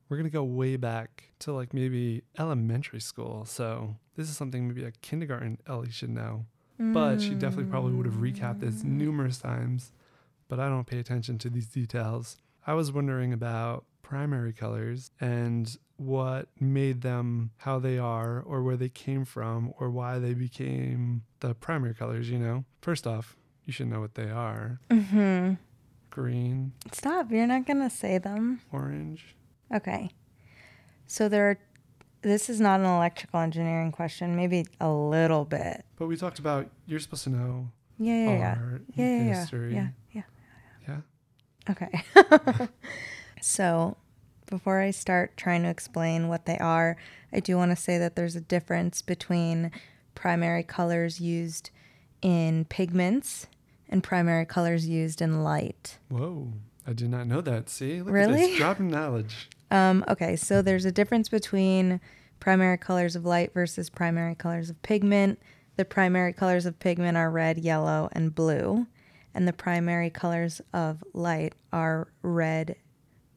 we're 0.09 0.17
gonna 0.17 0.31
go 0.31 0.45
way 0.45 0.77
back 0.77 1.31
to 1.41 1.53
like 1.53 1.73
maybe 1.73 2.23
elementary 2.39 3.01
school. 3.01 3.45
So 3.45 3.97
this 4.17 4.29
is 4.29 4.37
something 4.37 4.69
maybe 4.69 4.85
a 4.85 4.91
kindergarten 4.91 5.59
Ellie 5.67 5.91
should 5.91 6.11
know, 6.11 6.45
but 6.79 7.21
she 7.21 7.31
definitely 7.31 7.71
probably 7.71 7.93
would 7.93 8.07
have 8.07 8.17
recapped 8.17 8.61
this 8.61 8.83
numerous 8.85 9.39
times. 9.39 9.93
But 10.49 10.59
I 10.61 10.69
don't 10.69 10.87
pay 10.87 10.99
attention 10.99 11.39
to 11.39 11.51
these 11.51 11.67
details. 11.67 12.37
I 12.67 12.75
was 12.75 12.91
wondering 12.93 13.33
about 13.33 13.85
primary 14.15 14.53
colors 14.53 15.13
and 15.21 15.79
what 15.97 16.49
made 16.59 17.01
them 17.03 17.53
how 17.59 17.79
they 17.79 17.97
are, 17.97 18.41
or 18.41 18.61
where 18.63 18.77
they 18.77 18.89
came 18.89 19.25
from, 19.25 19.73
or 19.79 19.89
why 19.89 20.19
they 20.19 20.35
became 20.35 21.23
the 21.39 21.55
primary 21.55 21.95
colors. 21.95 22.29
You 22.29 22.39
know, 22.41 22.65
first 22.83 23.07
off, 23.07 23.37
you 23.67 23.73
should 23.73 23.87
know 23.87 24.01
what 24.01 24.15
they 24.17 24.29
are 24.31 24.81
Mm-hmm. 24.91 25.55
green, 26.11 26.73
Stop. 26.91 27.31
You're 27.31 27.47
not 27.47 27.67
gonna 27.67 27.89
say 27.91 28.19
them. 28.19 28.61
orange. 28.73 29.37
Okay. 29.73 30.11
So 31.07 31.29
there 31.29 31.51
are, 31.51 31.59
this 32.23 32.51
is 32.51 32.61
not 32.61 32.81
an 32.81 32.87
electrical 32.87 33.39
engineering 33.41 33.93
question, 33.93 34.35
maybe 34.35 34.67
a 34.81 34.91
little 34.91 35.45
bit. 35.45 35.85
But 35.97 36.09
we 36.09 36.17
talked 36.17 36.41
about 36.41 36.69
you're 36.87 36.99
supposed 36.99 37.25
to 37.25 37.31
know 37.31 37.71
Yeah, 37.99 38.15
yeah, 38.15 38.39
yeah. 38.39 38.57
art, 38.59 38.83
Yeah, 38.97 39.05
yeah, 39.07 39.23
yeah. 39.23 39.41
history. 39.41 39.75
Yeah, 39.75 39.89
yeah. 40.13 40.23
Yeah. 40.89 41.01
Okay. 41.71 42.03
so 43.41 43.97
before 44.47 44.81
I 44.81 44.91
start 44.91 45.37
trying 45.37 45.63
to 45.63 45.69
explain 45.69 46.29
what 46.29 46.47
they 46.47 46.59
are, 46.59 46.97
I 47.33 47.41
do 47.41 47.57
want 47.57 47.71
to 47.71 47.77
say 47.77 47.99
that 47.99 48.17
there's 48.17 48.37
a 48.37 48.41
difference 48.41 49.01
between 49.03 49.71
primary 50.15 50.63
colors 50.63 51.21
used 51.21 51.71
in 52.21 52.65
pigments 52.67 53.47
and 53.89 54.03
primary 54.03 54.45
colors 54.45 54.87
used 54.87 55.23
in 55.23 55.43
light. 55.43 55.99
Whoa. 56.09 56.53
I 56.87 56.93
did 56.93 57.11
not 57.11 57.27
know 57.27 57.41
that. 57.41 57.69
See? 57.69 57.99
Look 57.99 58.09
at 58.09 58.13
Really? 58.13 58.57
Dropping 58.57 58.89
knowledge. 58.89 59.49
Um, 59.73 60.05
okay, 60.09 60.35
so 60.35 60.63
there's 60.63 60.85
a 60.85 60.91
difference 60.91 61.29
between 61.29 62.01
primary 62.41 62.77
colors 62.77 63.15
of 63.15 63.25
light 63.25 63.55
versus 63.55 63.89
primary 63.89 64.35
colors 64.35 64.69
of 64.69 64.83
pigment. 64.83 65.39
The 65.77 65.85
primary 65.85 66.33
colors 66.33 66.67
of 66.67 66.81
pigment 66.81 67.17
are 67.17 67.31
red, 67.31 67.57
yellow, 67.57 68.09
and 68.11 68.35
blue, 68.35 68.89
and 69.33 69.47
the 69.47 69.53
primary 69.53 70.11
colors 70.11 70.61
of 70.73 71.05
light 71.13 71.55
are 71.73 72.09
red, 72.23 72.75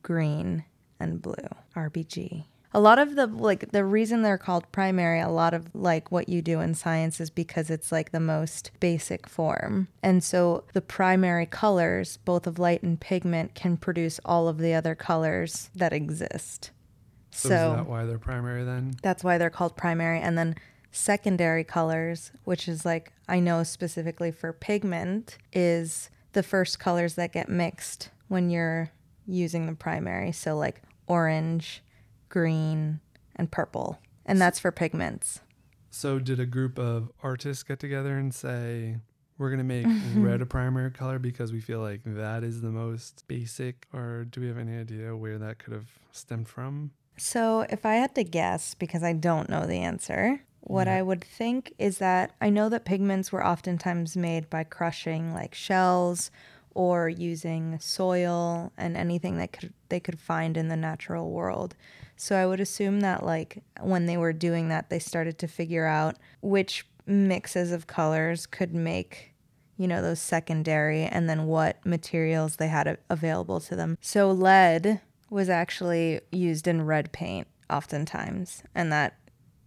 green, 0.03 0.65
and 0.99 1.21
blue. 1.21 1.33
RBG. 1.75 2.45
A 2.75 2.79
lot 2.79 2.97
of 2.97 3.15
the 3.15 3.27
like 3.27 3.71
the 3.71 3.85
reason 3.85 4.23
they're 4.23 4.37
called 4.37 4.71
primary, 4.71 5.19
a 5.19 5.29
lot 5.29 5.53
of 5.53 5.73
like 5.75 6.11
what 6.11 6.27
you 6.27 6.41
do 6.41 6.59
in 6.59 6.73
science 6.73 7.19
is 7.21 7.29
because 7.29 7.69
it's 7.69 7.91
like 7.91 8.11
the 8.11 8.19
most 8.19 8.71
basic 8.79 9.27
form. 9.29 9.87
And 10.01 10.23
so 10.23 10.63
the 10.73 10.81
primary 10.81 11.45
colors, 11.45 12.17
both 12.25 12.47
of 12.47 12.57
light 12.57 12.81
and 12.81 12.99
pigment, 12.99 13.53
can 13.53 13.77
produce 13.77 14.19
all 14.25 14.47
of 14.47 14.57
the 14.57 14.73
other 14.73 14.95
colors 14.95 15.69
that 15.75 15.93
exist. 15.93 16.71
So, 17.29 17.49
So, 17.49 17.55
is 17.71 17.77
that 17.77 17.87
why 17.87 18.05
they're 18.05 18.17
primary 18.17 18.63
then? 18.63 18.93
that's 19.03 19.23
why 19.23 19.37
they're 19.37 19.51
called 19.51 19.75
primary. 19.77 20.19
And 20.19 20.35
then 20.35 20.55
secondary 20.91 21.63
colors, 21.63 22.31
which 22.43 22.67
is 22.67 22.85
like 22.85 23.13
I 23.27 23.39
know 23.39 23.61
specifically 23.63 24.31
for 24.31 24.51
pigment, 24.51 25.37
is 25.51 26.09
the 26.33 26.41
first 26.43 26.79
colors 26.79 27.13
that 27.15 27.31
get 27.33 27.49
mixed 27.49 28.09
when 28.29 28.49
you're 28.49 28.89
using 29.25 29.65
the 29.65 29.75
primary. 29.75 30.31
So 30.31 30.57
like 30.57 30.81
orange, 31.07 31.83
green, 32.29 32.99
and 33.35 33.51
purple. 33.51 33.99
And 34.25 34.39
that's 34.41 34.59
for 34.59 34.71
pigments. 34.71 35.41
So 35.89 36.19
did 36.19 36.39
a 36.39 36.45
group 36.45 36.79
of 36.79 37.11
artists 37.21 37.63
get 37.63 37.79
together 37.79 38.17
and 38.17 38.33
say, 38.33 38.97
we're 39.37 39.49
going 39.49 39.59
to 39.59 39.63
make 39.63 39.85
red 40.15 40.41
a 40.41 40.45
primary 40.45 40.91
color 40.91 41.19
because 41.19 41.51
we 41.51 41.59
feel 41.59 41.79
like 41.79 42.01
that 42.05 42.43
is 42.43 42.61
the 42.61 42.71
most 42.71 43.25
basic? 43.27 43.87
Or 43.93 44.25
do 44.25 44.41
we 44.41 44.47
have 44.47 44.57
any 44.57 44.77
idea 44.77 45.15
where 45.15 45.37
that 45.37 45.59
could 45.59 45.73
have 45.73 45.89
stemmed 46.11 46.47
from? 46.47 46.91
So, 47.17 47.65
if 47.69 47.85
I 47.85 47.95
had 47.95 48.15
to 48.15 48.23
guess, 48.23 48.73
because 48.73 49.03
I 49.03 49.13
don't 49.13 49.47
know 49.47 49.67
the 49.67 49.77
answer, 49.77 50.41
what 50.61 50.87
I 50.87 51.01
would 51.01 51.23
think 51.23 51.73
is 51.77 51.97
that 51.97 52.31
I 52.39 52.49
know 52.49 52.69
that 52.69 52.85
pigments 52.85 53.31
were 53.31 53.45
oftentimes 53.45 54.15
made 54.15 54.49
by 54.49 54.63
crushing 54.63 55.33
like 55.33 55.53
shells 55.53 56.31
or 56.75 57.09
using 57.09 57.79
soil 57.79 58.71
and 58.77 58.97
anything 58.97 59.37
that 59.37 59.53
could 59.53 59.73
they 59.89 59.99
could 59.99 60.19
find 60.19 60.57
in 60.57 60.69
the 60.69 60.75
natural 60.75 61.29
world. 61.29 61.75
So 62.15 62.35
I 62.35 62.45
would 62.45 62.59
assume 62.59 63.01
that 63.01 63.25
like 63.25 63.63
when 63.81 64.05
they 64.05 64.17
were 64.17 64.33
doing 64.33 64.69
that 64.69 64.89
they 64.89 64.99
started 64.99 65.37
to 65.39 65.47
figure 65.47 65.85
out 65.85 66.17
which 66.41 66.85
mixes 67.05 67.71
of 67.71 67.87
colors 67.87 68.45
could 68.45 68.73
make 68.73 69.33
you 69.77 69.87
know 69.87 70.01
those 70.01 70.19
secondary 70.19 71.03
and 71.03 71.29
then 71.29 71.45
what 71.45 71.83
materials 71.85 72.57
they 72.57 72.67
had 72.67 72.97
available 73.09 73.59
to 73.61 73.75
them. 73.75 73.97
So 74.01 74.31
lead 74.31 75.01
was 75.29 75.49
actually 75.49 76.21
used 76.31 76.67
in 76.67 76.85
red 76.85 77.11
paint 77.11 77.47
oftentimes 77.69 78.63
and 78.75 78.91
that 78.91 79.17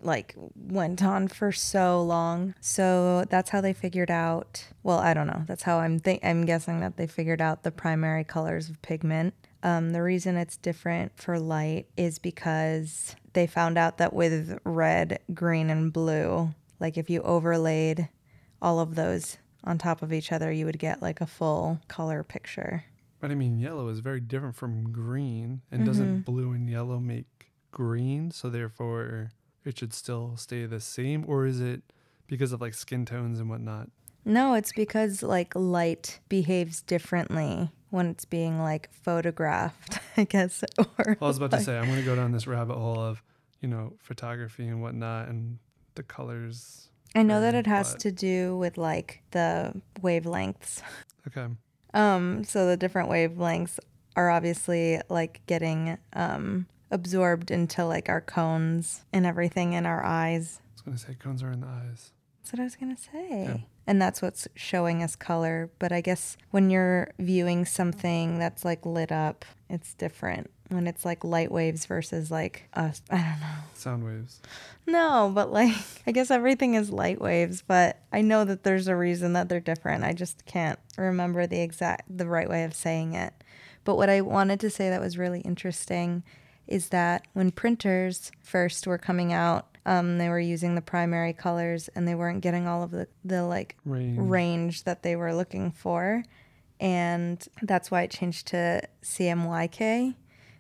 like 0.06 0.34
went 0.54 1.02
on 1.02 1.28
for 1.28 1.52
so 1.52 2.02
long. 2.02 2.54
So 2.60 3.25
that's 3.28 3.50
how 3.50 3.60
they 3.60 3.72
figured 3.72 4.10
out. 4.10 4.64
Well, 4.82 4.98
I 4.98 5.12
don't 5.12 5.26
know. 5.26 5.42
That's 5.46 5.64
how 5.64 5.78
I'm 5.78 5.98
think 5.98 6.25
I'm 6.25 6.46
guessing 6.46 6.80
that 6.80 6.96
they 6.96 7.06
figured 7.06 7.42
out 7.42 7.62
the 7.62 7.70
primary 7.70 8.25
colors 8.25 8.70
of 8.70 8.80
pigment. 8.80 9.34
Um, 9.62 9.90
the 9.90 10.02
reason 10.02 10.36
it's 10.36 10.56
different 10.56 11.12
for 11.16 11.38
light 11.38 11.86
is 11.96 12.18
because 12.18 13.16
they 13.32 13.46
found 13.46 13.76
out 13.76 13.98
that 13.98 14.12
with 14.12 14.58
red, 14.64 15.18
green, 15.34 15.70
and 15.70 15.92
blue, 15.92 16.54
like 16.78 16.96
if 16.96 17.10
you 17.10 17.20
overlaid 17.22 18.08
all 18.62 18.78
of 18.78 18.94
those 18.94 19.38
on 19.64 19.76
top 19.76 20.02
of 20.02 20.12
each 20.12 20.30
other, 20.30 20.52
you 20.52 20.64
would 20.66 20.78
get 20.78 21.02
like 21.02 21.20
a 21.20 21.26
full 21.26 21.80
color 21.88 22.22
picture. 22.22 22.84
But 23.18 23.30
I 23.30 23.34
mean, 23.34 23.58
yellow 23.58 23.88
is 23.88 23.98
very 23.98 24.20
different 24.20 24.54
from 24.54 24.92
green. 24.92 25.62
And 25.72 25.84
doesn't 25.84 26.22
blue 26.22 26.52
and 26.52 26.70
yellow 26.70 27.00
make 27.00 27.50
green? 27.72 28.30
So 28.30 28.48
therefore, 28.48 29.32
it 29.66 29.78
should 29.78 29.92
still 29.92 30.37
stay 30.37 30.66
the 30.66 30.80
same? 30.80 31.25
Or 31.26 31.46
is 31.46 31.61
it 31.61 31.82
because 32.26 32.52
of 32.52 32.61
like 32.61 32.75
skin 32.75 33.04
tones 33.04 33.40
and 33.40 33.50
whatnot? 33.50 33.88
No, 34.25 34.54
it's 34.54 34.73
because 34.73 35.23
like 35.23 35.54
light 35.54 36.20
behaves 36.28 36.82
differently 36.82 37.70
when 37.90 38.06
it's 38.06 38.25
being 38.25 38.58
like 38.61 38.90
photographed, 38.92 39.99
I 40.16 40.25
guess. 40.25 40.64
Or 40.78 40.87
Well, 40.99 41.16
I 41.20 41.26
was 41.26 41.37
about 41.37 41.52
to 41.52 41.61
say, 41.61 41.78
I'm 41.78 41.87
going 41.87 41.99
to 41.99 42.04
go 42.04 42.16
down 42.16 42.32
this 42.32 42.46
rabbit 42.46 42.76
hole 42.76 42.99
of, 43.00 43.23
you 43.61 43.68
know, 43.68 43.92
photography 44.00 44.66
and 44.66 44.82
whatnot 44.82 45.28
and 45.28 45.58
the 45.94 46.02
colors. 46.02 46.88
I 47.14 47.23
know 47.23 47.40
that 47.40 47.54
it 47.54 47.66
has 47.66 47.92
but- 47.92 48.00
to 48.00 48.12
do 48.12 48.56
with 48.56 48.76
like 48.76 49.23
the 49.30 49.80
wavelengths. 50.00 50.82
Okay. 51.28 51.46
Um, 51.94 52.44
so 52.44 52.66
the 52.66 52.76
different 52.76 53.08
wavelengths 53.08 53.78
are 54.16 54.30
obviously 54.30 55.00
like 55.08 55.40
getting 55.46 55.99
um 56.14 56.66
absorbed 56.90 57.50
into 57.50 57.85
like 57.85 58.09
our 58.09 58.21
cones 58.21 59.05
and 59.12 59.26
everything 59.26 59.73
in 59.73 59.87
our 59.87 60.05
eyes. 60.05 60.61
I 60.87 60.90
was 60.90 61.02
to 61.02 61.09
say 61.09 61.14
cones 61.14 61.43
are 61.43 61.50
in 61.50 61.61
the 61.61 61.66
eyes. 61.66 62.12
That's 62.38 62.52
what 62.52 62.61
I 62.61 62.64
was 62.64 62.76
gonna 62.76 62.97
say. 62.97 63.45
Yeah. 63.45 63.57
And 63.88 64.02
that's 64.02 64.23
what's 64.23 64.47
showing 64.55 65.02
us 65.02 65.16
color. 65.16 65.71
But 65.78 65.93
I 65.93 66.00
guess 66.00 66.37
when 66.50 66.71
you're 66.71 67.11
viewing 67.19 67.64
something 67.64 68.38
that's 68.38 68.64
like 68.64 68.87
lit 68.87 69.11
up, 69.11 69.45
it's 69.69 69.95
different. 69.95 70.50
When 70.69 70.87
it's 70.87 71.05
like 71.05 71.23
light 71.23 71.52
waves 71.52 71.87
versus 71.87 72.31
like 72.31 72.69
us, 72.75 73.00
I 73.11 73.16
don't 73.16 73.40
know. 73.40 73.57
Sound 73.75 74.05
waves. 74.05 74.40
No, 74.87 75.31
but 75.35 75.52
like 75.52 75.75
I 76.07 76.12
guess 76.12 76.31
everything 76.31 76.75
is 76.75 76.90
light 76.90 77.21
waves, 77.21 77.62
but 77.66 78.00
I 78.12 78.21
know 78.21 78.45
that 78.45 78.62
there's 78.62 78.88
a 78.88 78.97
reason 78.97 79.33
that 79.33 79.49
they're 79.49 79.61
different. 79.61 80.05
I 80.05 80.12
just 80.12 80.45
can't 80.47 80.78
remember 80.97 81.47
the 81.47 81.61
exact 81.61 82.16
the 82.16 82.26
right 82.26 82.49
way 82.49 82.62
of 82.64 82.75
saying 82.75 83.14
it. 83.14 83.33
But 83.85 83.97
what 83.97 84.11
I 84.11 84.21
wanted 84.21 84.61
to 84.61 84.71
say 84.71 84.90
that 84.90 85.00
was 85.00 85.19
really 85.19 85.40
interesting 85.40 86.25
is 86.66 86.88
that 86.88 87.26
when 87.32 87.50
printers 87.50 88.32
first 88.42 88.87
were 88.87 88.99
coming 88.99 89.32
out, 89.32 89.76
um, 89.87 90.18
they 90.18 90.28
were 90.28 90.40
using 90.40 90.75
the 90.75 90.82
primary 90.82 91.32
colors 91.32 91.88
and 91.94 92.08
they 92.08 92.14
weren't 92.14 92.40
getting 92.40 92.66
all 92.66 92.82
of 92.82 92.90
the, 92.90 93.06
the 93.25 93.44
like 93.44 93.76
Range. 93.85 94.18
range 94.18 94.85
that 94.85 95.02
they 95.02 95.14
were 95.14 95.35
looking 95.35 95.70
for. 95.70 96.25
And 96.80 97.46
that's 97.62 97.90
why 97.90 98.02
it 98.02 98.11
changed 98.11 98.49
to 98.49 98.82
CMYK, 99.02 100.16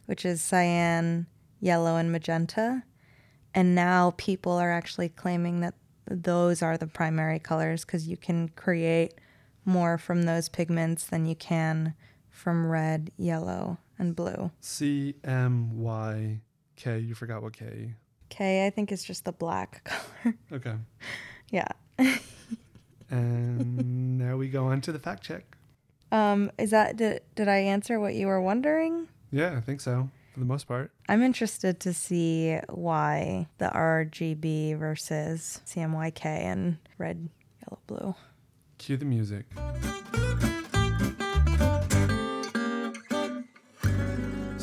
which 0.06 0.24
is 0.24 0.40
cyan, 0.42 1.26
yellow, 1.60 1.96
and 1.96 2.12
magenta. 2.12 2.84
And 3.52 3.74
now 3.74 4.14
people 4.16 4.52
are 4.52 4.70
actually 4.70 5.08
claiming 5.08 5.60
that 5.60 5.74
those 6.08 6.62
are 6.62 6.78
the 6.78 6.86
primary 6.86 7.38
colors 7.40 7.84
because 7.84 8.06
you 8.06 8.16
can 8.16 8.48
create 8.50 9.14
more 9.64 9.98
from 9.98 10.22
those 10.22 10.48
pigments 10.48 11.04
than 11.04 11.26
you 11.26 11.34
can 11.34 11.94
from 12.30 12.66
red, 12.66 13.10
yellow, 13.16 13.78
and 13.98 14.14
blue. 14.16 14.50
C 14.60 15.14
M 15.24 15.78
Y 15.78 16.40
K. 16.76 16.98
You 16.98 17.14
forgot 17.14 17.42
what 17.42 17.52
K. 17.56 17.94
K, 18.28 18.66
I 18.66 18.70
think, 18.70 18.90
is 18.92 19.04
just 19.04 19.24
the 19.24 19.32
black 19.32 19.84
color. 20.24 20.36
Okay. 20.52 20.74
yeah. 21.50 21.68
And 23.10 24.18
now 24.18 24.36
we 24.36 24.48
go 24.48 24.66
on 24.66 24.80
to 24.82 24.92
the 24.92 24.98
fact 24.98 25.22
check. 25.22 25.56
Um, 26.12 26.50
is 26.58 26.70
that 26.70 26.96
did, 26.96 27.20
did 27.34 27.48
I 27.48 27.58
answer 27.58 28.00
what 28.00 28.14
you 28.14 28.26
were 28.26 28.40
wondering? 28.40 29.08
Yeah, 29.30 29.56
I 29.56 29.60
think 29.60 29.80
so 29.80 30.08
for 30.32 30.40
the 30.40 30.46
most 30.46 30.66
part. 30.68 30.90
I'm 31.08 31.22
interested 31.22 31.80
to 31.80 31.94
see 31.94 32.58
why 32.68 33.46
the 33.58 33.66
RGB 33.66 34.78
versus 34.78 35.60
CMYK 35.66 36.26
and 36.26 36.78
red, 36.98 37.28
yellow, 37.62 37.78
blue. 37.86 38.14
Cue 38.78 38.96
the 38.96 39.04
music. 39.04 39.46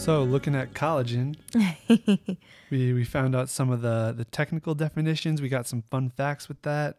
So, 0.04 0.22
looking 0.26 0.54
at 0.54 0.74
collagen, 0.74 1.38
we, 2.70 2.92
we 2.92 3.06
found 3.06 3.38
out 3.38 3.48
some 3.48 3.70
of 3.70 3.82
the, 3.82 4.14
the 4.14 4.26
technical 4.26 4.76
definitions. 4.76 5.42
We 5.42 5.48
got 5.48 5.66
some 5.66 5.82
fun 5.82 6.10
facts 6.10 6.50
with 6.50 6.62
that. 6.64 6.98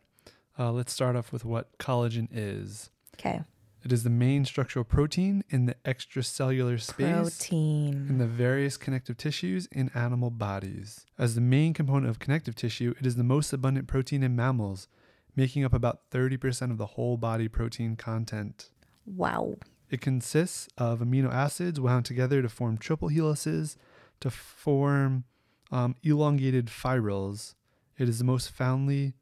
Uh, 0.58 0.73
let's 0.73 0.90
start 0.90 1.14
off 1.14 1.30
with 1.30 1.44
what 1.44 1.76
collagen 1.76 2.28
is. 2.32 2.88
Okay. 3.16 3.42
It 3.84 3.92
is 3.92 4.04
the 4.04 4.08
main 4.11 4.46
structural 4.46 4.87
protein 4.87 5.44
in 5.50 5.66
the 5.66 5.75
extracellular 5.84 6.80
space 6.80 7.37
protein. 7.37 8.06
in 8.08 8.16
the 8.16 8.26
various 8.26 8.78
connective 8.78 9.18
tissues 9.18 9.68
in 9.70 9.90
animal 9.94 10.30
bodies. 10.30 11.04
As 11.18 11.34
the 11.34 11.42
main 11.42 11.75
component 11.75 12.08
of 12.08 12.18
connective 12.18 12.54
tissue, 12.54 12.94
it 12.99 13.04
is 13.04 13.16
the 13.16 13.23
most 13.23 13.52
abundant 13.52 13.87
protein 13.87 14.23
in 14.23 14.34
mammals, 14.34 14.88
making 15.37 15.62
up 15.62 15.75
about 15.75 16.11
30% 16.11 16.70
of 16.70 16.78
the 16.78 16.87
whole 16.87 17.18
body 17.18 17.49
protein 17.49 17.96
content. 17.96 18.70
Wow. 19.04 19.56
It 19.90 20.00
consists 20.00 20.68
of 20.78 21.00
amino 21.00 21.32
acids 21.32 21.80
wound 21.80 22.04
together 22.04 22.42
to 22.42 22.48
form 22.48 22.78
triple 22.78 23.08
helices 23.08 23.76
to 24.20 24.30
form 24.30 25.24
um, 25.70 25.96
elongated 26.02 26.70
fibrils. 26.70 27.54
It 27.98 28.08
is 28.08 28.18
the 28.18 28.24
most 28.24 28.50
foundly, 28.50 29.14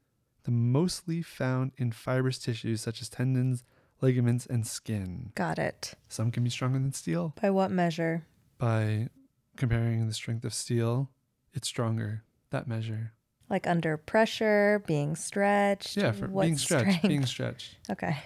the 0.43 0.51
mostly 0.51 1.21
found 1.21 1.71
in 1.77 1.91
fibrous 1.91 2.39
tissues 2.39 2.81
such 2.81 3.01
as 3.01 3.09
tendons, 3.09 3.63
ligaments, 4.01 4.45
and 4.45 4.65
skin. 4.65 5.31
Got 5.35 5.59
it. 5.59 5.93
Some 6.07 6.31
can 6.31 6.43
be 6.43 6.49
stronger 6.49 6.79
than 6.79 6.93
steel. 6.93 7.33
By 7.41 7.49
what 7.49 7.71
measure? 7.71 8.25
By 8.57 9.09
comparing 9.57 10.07
the 10.07 10.13
strength 10.13 10.45
of 10.45 10.53
steel, 10.53 11.09
it's 11.53 11.67
stronger. 11.67 12.23
That 12.49 12.67
measure. 12.67 13.13
Like 13.49 13.67
under 13.67 13.97
pressure, 13.97 14.83
being 14.87 15.15
stretched. 15.15 15.97
Yeah, 15.97 16.11
for 16.11 16.27
being 16.27 16.57
stretched. 16.57 16.81
strength? 16.83 17.07
Being 17.07 17.25
stretched. 17.25 17.77
Okay. 17.89 18.17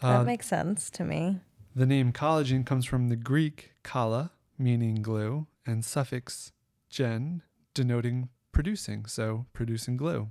That 0.00 0.20
Uh, 0.20 0.24
makes 0.24 0.46
sense 0.46 0.90
to 0.90 1.04
me. 1.04 1.40
The 1.74 1.86
name 1.86 2.12
collagen 2.12 2.64
comes 2.64 2.84
from 2.86 3.08
the 3.08 3.16
Greek 3.16 3.72
kala, 3.82 4.32
meaning 4.58 4.96
glue, 5.02 5.46
and 5.66 5.84
suffix 5.84 6.52
gen, 6.88 7.42
denoting 7.74 8.28
producing, 8.52 9.04
so 9.06 9.46
producing 9.52 9.96
glue. 9.96 10.28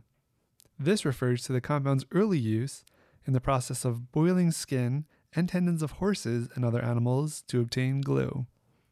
This 0.79 1.05
refers 1.05 1.43
to 1.43 1.53
the 1.53 1.61
compound's 1.61 2.05
early 2.11 2.39
use 2.39 2.83
in 3.25 3.33
the 3.33 3.41
process 3.41 3.85
of 3.85 4.11
boiling 4.11 4.51
skin 4.51 5.05
and 5.33 5.47
tendons 5.49 5.81
of 5.81 5.91
horses 5.93 6.49
and 6.55 6.63
other 6.65 6.81
animals 6.83 7.41
to 7.47 7.59
obtain 7.61 8.01
glue. 8.01 8.45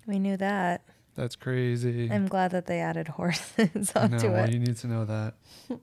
We 0.06 0.20
knew 0.20 0.38
that. 0.38 0.84
That's 1.16 1.36
crazy. 1.36 2.10
I'm 2.12 2.28
glad 2.28 2.52
that 2.52 2.66
they 2.66 2.80
added 2.80 3.08
horses 3.10 3.92
onto 3.96 4.28
know, 4.28 4.34
well, 4.34 4.46
it. 4.46 4.54
you 4.54 4.60
need 4.60 4.78
to 4.78 4.88
know 4.88 5.06
that. 5.06 5.36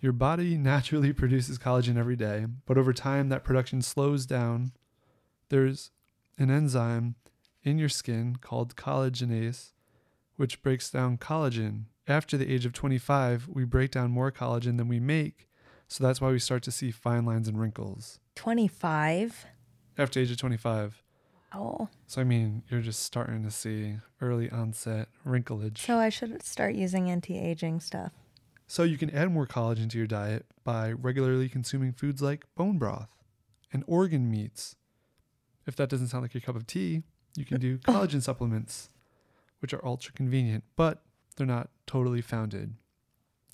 Your 0.00 0.12
body 0.12 0.56
naturally 0.58 1.12
produces 1.12 1.58
collagen 1.58 1.96
every 1.96 2.16
day, 2.16 2.46
but 2.66 2.78
over 2.78 2.92
time 2.92 3.28
that 3.28 3.44
production 3.44 3.82
slows 3.82 4.26
down. 4.26 4.72
There's 5.48 5.90
an 6.38 6.50
enzyme 6.50 7.16
in 7.62 7.78
your 7.78 7.88
skin 7.88 8.36
called 8.40 8.76
collagenase, 8.76 9.72
which 10.36 10.62
breaks 10.62 10.90
down 10.90 11.18
collagen. 11.18 11.84
After 12.08 12.36
the 12.36 12.52
age 12.52 12.64
of 12.64 12.72
25, 12.72 13.48
we 13.48 13.64
break 13.64 13.90
down 13.90 14.10
more 14.10 14.32
collagen 14.32 14.78
than 14.78 14.88
we 14.88 14.98
make, 14.98 15.48
so 15.86 16.02
that's 16.02 16.20
why 16.20 16.30
we 16.30 16.38
start 16.38 16.62
to 16.64 16.70
see 16.70 16.90
fine 16.90 17.24
lines 17.24 17.46
and 17.46 17.60
wrinkles. 17.60 18.20
25. 18.36 19.46
After 19.98 20.18
the 20.18 20.24
age 20.24 20.30
of 20.30 20.38
25. 20.38 21.02
Oh. 21.52 21.88
So 22.06 22.20
I 22.20 22.24
mean, 22.24 22.62
you're 22.70 22.80
just 22.80 23.02
starting 23.02 23.42
to 23.42 23.50
see 23.50 23.96
early 24.20 24.50
onset 24.50 25.08
wrinklage. 25.26 25.78
So 25.78 25.98
I 25.98 26.08
should 26.08 26.42
start 26.42 26.74
using 26.74 27.10
anti-aging 27.10 27.80
stuff. 27.80 28.12
So 28.70 28.84
you 28.84 28.98
can 28.98 29.10
add 29.10 29.32
more 29.32 29.48
collagen 29.48 29.90
to 29.90 29.98
your 29.98 30.06
diet 30.06 30.46
by 30.62 30.92
regularly 30.92 31.48
consuming 31.48 31.92
foods 31.92 32.22
like 32.22 32.46
bone 32.54 32.78
broth 32.78 33.08
and 33.72 33.82
organ 33.88 34.30
meats. 34.30 34.76
If 35.66 35.74
that 35.74 35.88
doesn't 35.88 36.06
sound 36.06 36.22
like 36.22 36.34
your 36.34 36.40
cup 36.40 36.54
of 36.54 36.68
tea, 36.68 37.02
you 37.34 37.44
can 37.44 37.58
do 37.58 37.78
collagen 37.88 38.22
supplements, 38.22 38.88
which 39.58 39.74
are 39.74 39.84
ultra 39.84 40.12
convenient, 40.12 40.62
but 40.76 41.02
they're 41.36 41.48
not 41.48 41.70
totally 41.88 42.20
founded. 42.20 42.74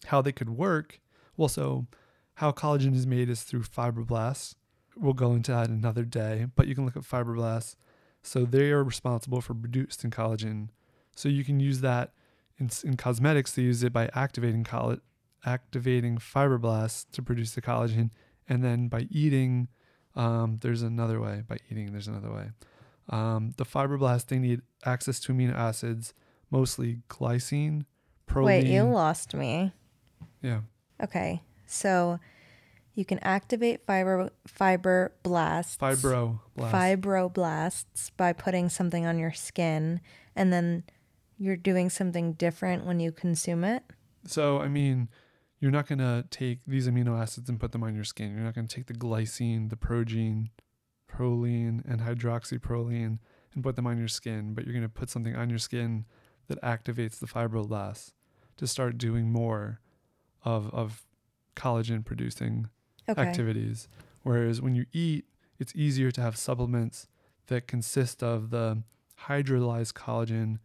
How 0.04 0.20
they 0.20 0.32
could 0.32 0.50
work, 0.50 1.00
well, 1.35 1.49
so 1.49 1.87
how 2.35 2.52
collagen 2.52 2.94
is 2.94 3.06
made 3.06 3.30
is 3.30 3.42
through 3.42 3.62
fibroblasts. 3.62 4.54
We'll 4.99 5.14
go 5.14 5.32
into 5.32 5.50
that 5.50 5.70
another 5.70 6.04
day, 6.04 6.49
but 6.56 6.66
you 6.66 6.75
can 6.75 6.85
look 6.85 6.94
at 6.94 7.04
fibroblasts. 7.04 7.76
So 8.23 8.44
they 8.44 8.70
are 8.70 8.85
responsible 8.85 9.40
for 9.40 9.54
producing 9.54 10.11
collagen. 10.11 10.68
So 11.14 11.30
you 11.30 11.42
can 11.42 11.58
use 11.58 11.80
that 11.80 12.12
in, 12.59 12.71
in 12.85 12.97
cosmetics. 12.97 13.53
They 13.53 13.63
use 13.63 13.83
it 13.83 13.93
by 13.93 14.11
activating 14.15 14.65
coll- 14.65 14.99
activating 15.45 16.19
fibroblasts 16.19 17.07
to 17.13 17.23
produce 17.23 17.55
the 17.55 17.63
collagen, 17.63 18.11
and 18.49 18.65
then 18.65 18.89
by 18.89 19.07
eating, 19.11 19.69
um, 20.15 20.59
there's 20.63 20.83
another 20.83 21.21
way. 21.21 21.43
By 21.47 21.59
eating, 21.71 21.93
there's 21.93 22.09
another 22.09 22.33
way. 22.33 22.51
Um, 23.09 23.53
the 23.57 23.65
fibroblasts 23.65 24.27
they 24.27 24.39
need 24.39 24.63
access 24.85 25.21
to 25.21 25.33
amino 25.33 25.55
acids, 25.55 26.13
mostly 26.51 26.99
glycine, 27.09 27.85
proline. 28.29 28.45
Wait, 28.45 28.67
you 28.67 28.83
lost 28.85 29.35
me. 29.35 29.73
yeah, 30.43 30.61
Okay. 31.03 31.43
So 31.67 32.19
you 32.95 33.05
can 33.05 33.19
activate 33.21 33.85
fiber 33.87 34.31
fibroblasts. 34.49 35.77
fibro 35.79 36.41
fibroblasts 36.59 38.11
by 38.17 38.33
putting 38.33 38.69
something 38.69 39.05
on 39.07 39.19
your 39.19 39.33
skin 39.33 40.01
and 40.35 40.53
then 40.53 40.85
you're 41.38 41.57
doing 41.57 41.90
something 41.90 42.33
different 42.35 42.85
when 42.87 43.00
you 43.00 43.12
consume 43.12 43.64
it. 43.64 43.83
So, 44.26 44.61
I 44.61 44.69
mean, 44.69 45.09
you're 45.61 45.71
not 45.71 45.87
going 45.87 45.99
to 45.99 46.25
take 46.31 46.61
these 46.66 46.88
amino 46.88 47.21
acids 47.21 47.49
and 47.49 47.61
put 47.61 47.73
them 47.73 47.83
on 47.83 47.95
your 47.95 48.05
skin. 48.05 48.35
You're 48.35 48.45
not 48.45 48.55
going 48.55 48.66
to 48.66 48.75
take 48.75 48.87
the 48.87 48.95
glycine, 48.95 49.71
the 49.71 49.76
protein, 49.76 50.50
proline, 51.11 51.83
and 51.90 52.00
hydroxyproline 52.00 53.19
and 53.55 53.62
put 53.62 53.76
them 53.76 53.87
on 53.87 53.99
your 53.99 54.09
skin, 54.09 54.55
but 54.55 54.64
you're 54.64 54.75
going 54.75 54.83
to 54.83 54.88
put 54.88 55.11
something 55.11 55.35
on 55.35 55.49
your 55.50 55.59
skin 55.59 56.05
that 56.49 56.61
activates 56.62 57.19
the 57.19 57.26
fibroblasts 57.26 58.12
to 58.57 58.66
start 58.66 58.99
doing 58.99 59.31
more 59.31 59.81
of, 60.45 60.73
of 60.75 61.05
collagen 61.55 62.05
producing 62.05 62.69
Okay. 63.09 63.23
activities. 63.23 63.88
Whereas 64.25 64.61
when 64.61 64.75
you 64.75 64.87
eat, 64.93 65.26
it's 65.61 65.73
easier 65.76 66.11
to 66.11 66.21
have 66.21 66.37
supplements 66.37 67.07
that 67.47 67.69
consist 67.69 68.21
of 68.23 68.50
the 68.50 68.83
hydrolyzed 69.26 69.93
collagen, 69.93 70.59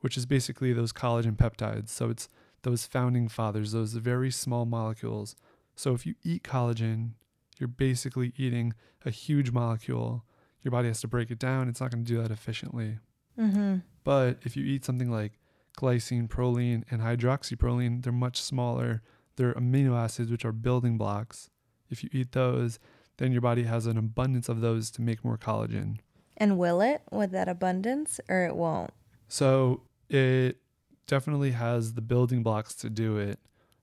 which 0.00 0.16
is 0.16 0.26
basically 0.26 0.72
those 0.72 0.92
collagen 0.92 1.36
peptides. 1.36 1.88
So 1.88 2.10
it's 2.10 2.28
those 2.62 2.86
founding 2.86 3.28
fathers, 3.28 3.72
those 3.72 3.94
very 3.94 4.30
small 4.30 4.64
molecules. 4.64 5.36
So 5.76 5.94
if 5.94 6.06
you 6.06 6.14
eat 6.24 6.42
collagen, 6.42 7.12
you're 7.58 7.68
basically 7.68 8.32
eating 8.36 8.74
a 9.04 9.10
huge 9.10 9.50
molecule. 9.50 10.24
Your 10.62 10.72
body 10.72 10.88
has 10.88 11.00
to 11.02 11.08
break 11.08 11.30
it 11.30 11.38
down. 11.38 11.68
It's 11.68 11.80
not 11.80 11.90
going 11.90 12.04
to 12.04 12.08
do 12.12 12.20
that 12.20 12.30
efficiently. 12.30 12.98
Mm-hmm. 13.38 13.76
But 14.04 14.38
if 14.42 14.56
you 14.56 14.64
eat 14.64 14.84
something 14.84 15.10
like 15.10 15.38
glycine, 15.76 16.28
proline, 16.28 16.82
and 16.90 17.00
hydroxyproline, 17.00 18.02
they're 18.02 18.12
much 18.12 18.40
smaller. 18.42 19.02
They're 19.36 19.54
amino 19.54 19.96
acids, 19.96 20.30
which 20.30 20.44
are 20.44 20.52
building 20.52 20.98
blocks. 20.98 21.50
If 21.90 22.02
you 22.02 22.10
eat 22.12 22.32
those, 22.32 22.78
then 23.18 23.32
your 23.32 23.40
body 23.40 23.62
has 23.64 23.86
an 23.86 23.96
abundance 23.96 24.48
of 24.48 24.60
those 24.60 24.90
to 24.92 25.02
make 25.02 25.24
more 25.24 25.38
collagen. 25.38 25.98
And 26.36 26.58
will 26.58 26.80
it 26.80 27.02
with 27.10 27.30
that 27.32 27.48
abundance 27.48 28.20
or 28.28 28.44
it 28.44 28.56
won't? 28.56 28.90
So 29.28 29.82
it 30.08 30.58
definitely 31.06 31.52
has 31.52 31.94
the 31.94 32.00
building 32.00 32.42
blocks 32.42 32.74
to 32.76 32.90
do 32.90 33.16
it. 33.16 33.38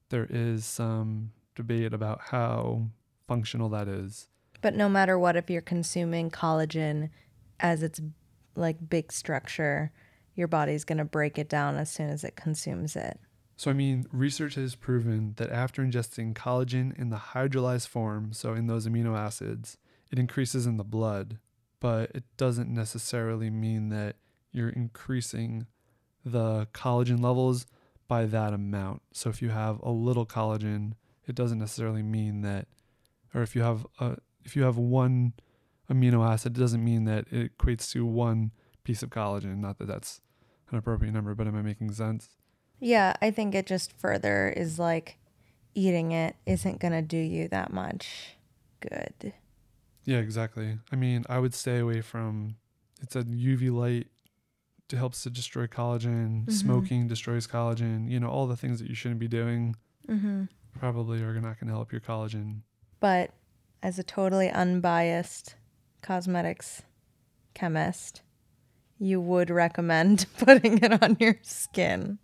There 0.09 0.27
is 0.29 0.65
some 0.65 1.31
debate 1.55 1.93
about 1.93 2.21
how 2.21 2.87
functional 3.27 3.69
that 3.69 3.87
is. 3.87 4.27
But 4.61 4.75
no 4.75 4.89
matter 4.89 5.17
what, 5.17 5.35
if 5.35 5.49
you're 5.49 5.61
consuming 5.61 6.29
collagen 6.29 7.09
as 7.59 7.83
its 7.83 8.01
like 8.55 8.89
big 8.89 9.11
structure, 9.11 9.91
your 10.35 10.47
body's 10.47 10.83
going 10.83 10.97
to 10.97 11.05
break 11.05 11.37
it 11.37 11.49
down 11.49 11.77
as 11.77 11.89
soon 11.89 12.09
as 12.09 12.23
it 12.23 12.35
consumes 12.35 12.95
it. 12.95 13.19
So, 13.57 13.71
I 13.71 13.73
mean, 13.73 14.05
research 14.11 14.55
has 14.55 14.75
proven 14.75 15.33
that 15.37 15.49
after 15.49 15.81
ingesting 15.81 16.33
collagen 16.33 16.97
in 16.99 17.09
the 17.09 17.17
hydrolyzed 17.17 17.87
form, 17.87 18.33
so 18.33 18.53
in 18.53 18.67
those 18.67 18.85
amino 18.87 19.17
acids, 19.17 19.77
it 20.11 20.19
increases 20.19 20.65
in 20.65 20.77
the 20.77 20.83
blood, 20.83 21.39
but 21.79 22.11
it 22.13 22.25
doesn't 22.35 22.73
necessarily 22.73 23.49
mean 23.49 23.89
that 23.89 24.17
you're 24.51 24.69
increasing 24.69 25.67
the 26.25 26.67
collagen 26.73 27.21
levels 27.21 27.65
by 28.07 28.25
that 28.25 28.53
amount. 28.53 29.01
So, 29.13 29.29
if 29.29 29.41
you 29.41 29.49
have 29.49 29.79
a 29.81 29.91
little 29.91 30.25
collagen, 30.25 30.93
it 31.27 31.35
doesn't 31.35 31.59
necessarily 31.59 32.03
mean 32.03 32.41
that, 32.41 32.67
or 33.33 33.41
if 33.41 33.55
you 33.55 33.61
have 33.61 33.85
a, 33.99 34.17
if 34.43 34.55
you 34.55 34.63
have 34.63 34.77
one 34.77 35.33
amino 35.89 36.27
acid, 36.27 36.57
it 36.57 36.59
doesn't 36.59 36.83
mean 36.83 37.05
that 37.05 37.25
it 37.31 37.57
equates 37.57 37.91
to 37.91 38.05
one 38.05 38.51
piece 38.83 39.03
of 39.03 39.09
collagen. 39.09 39.57
Not 39.57 39.77
that 39.79 39.87
that's 39.87 40.21
an 40.71 40.77
appropriate 40.77 41.11
number, 41.11 41.35
but 41.35 41.47
am 41.47 41.55
I 41.55 41.61
making 41.61 41.91
sense? 41.93 42.29
Yeah, 42.79 43.15
I 43.21 43.31
think 43.31 43.55
it 43.55 43.65
just 43.65 43.97
further 43.97 44.49
is 44.49 44.79
like 44.79 45.17
eating 45.73 46.11
it 46.11 46.35
isn't 46.45 46.79
going 46.79 46.93
to 46.93 47.01
do 47.01 47.17
you 47.17 47.47
that 47.49 47.71
much 47.71 48.37
good. 48.79 49.33
Yeah, 50.05 50.17
exactly. 50.17 50.77
I 50.91 50.95
mean, 50.95 51.25
I 51.27 51.39
would 51.39 51.53
stay 51.53 51.79
away 51.79 52.01
from 52.01 52.57
it's 53.01 53.15
a 53.15 53.23
UV 53.23 53.71
light 53.71 54.07
helps 54.91 55.23
to 55.23 55.29
destroy 55.29 55.65
collagen, 55.67 56.45
Mhm. 56.45 56.51
smoking 56.51 57.07
destroys 57.07 57.47
collagen, 57.47 58.09
you 58.09 58.19
know, 58.19 58.29
all 58.29 58.45
the 58.47 58.55
things 58.57 58.79
that 58.79 58.87
you 58.87 58.95
shouldn't 58.95 59.19
be 59.19 59.27
doing 59.27 59.75
Mm-hmm. 60.07 60.43
probably 60.77 61.21
are 61.23 61.33
not 61.41 61.59
going 61.59 61.67
to 61.67 61.73
help 61.73 61.91
your 61.91 62.01
collagen. 62.01 62.61
But 62.99 63.31
as 63.81 63.97
a 63.97 64.03
totally 64.03 64.49
unbiased 64.49 65.55
cosmetics 66.01 66.83
chemist, 67.55 68.21
you 68.99 69.19
would 69.19 69.49
recommend 69.49 70.27
putting 70.37 70.77
it 70.83 71.01
on 71.03 71.17
your 71.19 71.39
skin. 71.41 72.19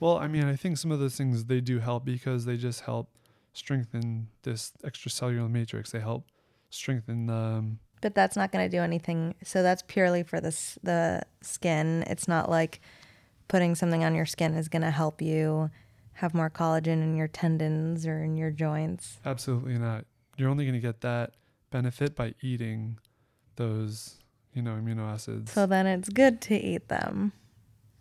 Well, 0.00 0.18
I 0.18 0.26
mean, 0.28 0.44
I 0.44 0.56
think 0.56 0.76
some 0.76 0.90
of 0.92 0.98
those 0.98 1.16
things 1.16 1.44
they 1.46 1.60
do 1.60 1.78
help 1.78 2.04
because 2.04 2.44
they 2.44 2.56
just 2.56 2.82
help 2.82 3.16
strengthen 3.54 4.28
this 4.42 4.72
extracellular 4.84 5.50
matrix. 5.50 5.90
They 5.92 6.00
help 6.00 6.26
strengthen 6.70 7.26
the 7.26 7.34
um, 7.34 7.78
But 8.02 8.14
that's 8.14 8.36
not 8.36 8.52
going 8.52 8.68
to 8.68 8.76
do 8.76 8.82
anything. 8.82 9.34
So 9.42 9.62
that's 9.62 9.82
purely 9.82 10.22
for 10.22 10.40
the 10.40 10.50
the 10.82 11.22
skin. 11.40 12.04
It's 12.06 12.28
not 12.28 12.50
like 12.50 12.80
putting 13.48 13.74
something 13.74 14.02
on 14.02 14.14
your 14.14 14.26
skin 14.26 14.54
is 14.54 14.68
going 14.68 14.82
to 14.82 14.90
help 14.90 15.20
you 15.20 15.70
have 16.14 16.34
more 16.34 16.48
collagen 16.48 17.02
in 17.02 17.16
your 17.16 17.28
tendons 17.28 18.06
or 18.06 18.22
in 18.22 18.36
your 18.36 18.50
joints. 18.50 19.18
absolutely 19.24 19.78
not. 19.78 20.04
You're 20.36 20.48
only 20.48 20.64
going 20.64 20.74
to 20.74 20.80
get 20.80 21.02
that 21.02 21.34
benefit 21.70 22.14
by 22.14 22.34
eating 22.40 22.98
those, 23.56 24.18
you 24.54 24.62
know, 24.62 24.72
amino 24.72 25.00
acids. 25.00 25.52
So 25.52 25.66
then 25.66 25.86
it's 25.86 26.08
good 26.08 26.40
to 26.42 26.56
eat 26.56 26.88
them. 26.88 27.32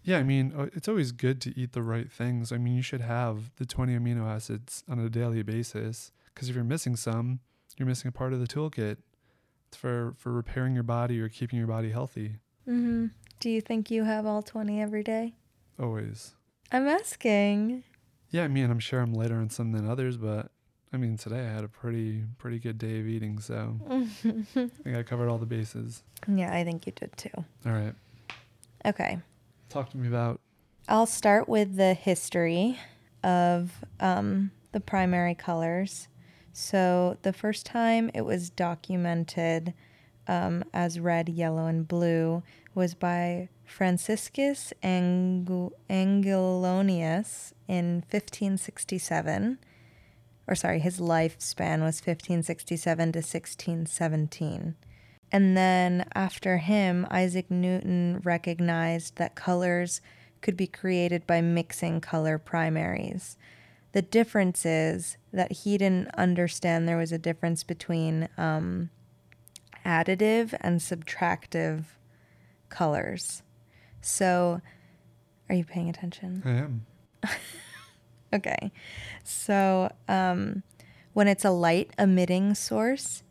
Yeah, 0.04 0.18
I 0.18 0.24
mean, 0.24 0.54
uh, 0.58 0.68
it's 0.74 0.88
always 0.88 1.12
good 1.12 1.42
to 1.42 1.60
eat 1.60 1.74
the 1.74 1.84
right 1.84 2.12
things. 2.12 2.52
I 2.52 2.58
mean, 2.58 2.76
you 2.76 2.82
should 2.82 3.02
have 3.02 3.52
the 3.58 3.66
20 3.66 3.98
amino 3.98 4.28
acids 4.28 4.84
on 4.90 5.00
a 5.00 5.10
daily 5.10 5.44
basis 5.44 6.12
because 6.34 6.50
if 6.50 6.56
you're 6.56 6.64
missing 6.64 6.96
some, 6.96 7.40
you're 7.78 7.88
missing 7.88 8.08
a 8.08 8.12
part 8.12 8.34
of 8.34 8.40
the 8.40 8.48
toolkit 8.48 8.98
for 9.76 10.14
for 10.18 10.32
repairing 10.32 10.74
your 10.74 10.84
body 10.84 11.20
or 11.20 11.30
keeping 11.30 11.58
your 11.60 11.68
body 11.68 11.92
healthy. 11.92 12.36
Mm-hmm. 12.68 13.08
Do 13.40 13.50
you 13.50 13.62
think 13.62 13.90
you 13.90 14.04
have 14.04 14.26
all 14.26 14.42
20 14.44 14.82
every 14.82 15.04
day? 15.04 15.34
Always. 15.80 16.36
I'm 16.72 16.88
asking. 16.88 17.84
Yeah, 18.30 18.44
I 18.44 18.48
mean, 18.48 18.70
I'm 18.70 18.80
sure 18.80 19.02
I'm 19.02 19.14
later 19.14 19.36
on 19.36 19.50
some 19.50 19.72
than 19.72 19.90
others, 19.90 20.16
but 20.18 20.52
I 20.94 20.98
mean, 20.98 21.18
today 21.18 21.40
I 21.42 21.50
had 21.52 21.64
a 21.64 21.68
pretty 21.68 22.24
pretty 22.38 22.60
good 22.60 22.78
day 22.78 23.00
of 23.00 23.08
eating, 23.08 23.40
so 23.40 23.78
I 23.90 24.04
think 24.84 24.96
I 24.98 25.04
covered 25.04 25.28
all 25.30 25.38
the 25.38 25.46
bases. 25.46 26.04
yeah, 26.28 26.54
I 26.56 26.64
think 26.64 26.86
you 26.86 26.94
did 26.94 27.16
too. 27.18 27.30
All 27.66 27.72
right, 27.72 27.96
Okay. 28.86 29.20
talk 29.70 29.90
to 29.92 29.98
me 29.98 30.08
about 30.08 30.40
I'll 30.88 31.06
start 31.06 31.48
with 31.50 31.76
the 31.78 31.94
history 31.94 32.78
of 33.24 33.72
um, 34.00 34.52
the 34.72 34.80
primary 34.80 35.36
colors. 35.36 36.08
So, 36.54 37.18
the 37.22 37.34
first 37.34 37.66
time 37.66 38.12
it 38.14 38.22
was 38.22 38.50
documented 38.50 39.74
um, 40.28 40.64
as 40.74 41.00
red, 41.00 41.30
yellow, 41.30 41.66
and 41.66 41.88
blue 41.88 42.44
was 42.76 42.94
by 42.94 43.50
Franciscus 43.66 44.74
Angul- 44.84 45.72
Angulonius 45.90 47.54
in 47.68 48.04
1567, 48.10 49.60
or 50.48 50.56
sorry, 50.56 50.80
his 50.80 51.00
lifespan 51.00 51.80
was 51.80 52.00
1567 52.00 53.12
to 53.14 53.20
1617. 53.20 54.76
And 55.32 55.56
then 55.56 56.06
after 56.14 56.58
him, 56.58 57.08
Isaac 57.10 57.50
Newton 57.50 58.22
recognized 58.24 59.16
that 59.16 59.36
colors 59.36 60.02
could 60.42 60.58
be 60.58 60.68
created 60.68 61.26
by 61.26 61.40
mixing 61.40 62.02
color 62.02 62.38
primaries. 62.38 63.38
The 63.94 64.02
difference 64.02 64.66
is 64.66 65.18
that 65.34 65.52
he 65.52 65.78
didn't 65.78 66.10
understand 66.16 66.88
there 66.88 66.98
was 66.98 67.12
a 67.12 67.18
difference 67.18 67.64
between 67.64 68.28
um, 68.38 68.90
additive 69.86 70.54
and 70.62 70.80
subtractive 70.80 71.86
colors. 72.70 73.44
So, 74.02 74.62
are 75.50 75.56
you 75.56 75.64
paying 75.64 75.90
attention? 75.90 76.42
I 76.46 76.50
am. 76.52 76.86
Okay. 78.34 78.72
So, 79.24 79.92
um, 80.08 80.64
when 81.14 81.28
it's 81.28 81.44
a 81.44 81.52
light 81.52 81.92
emitting 82.00 82.56
source, 82.56 83.24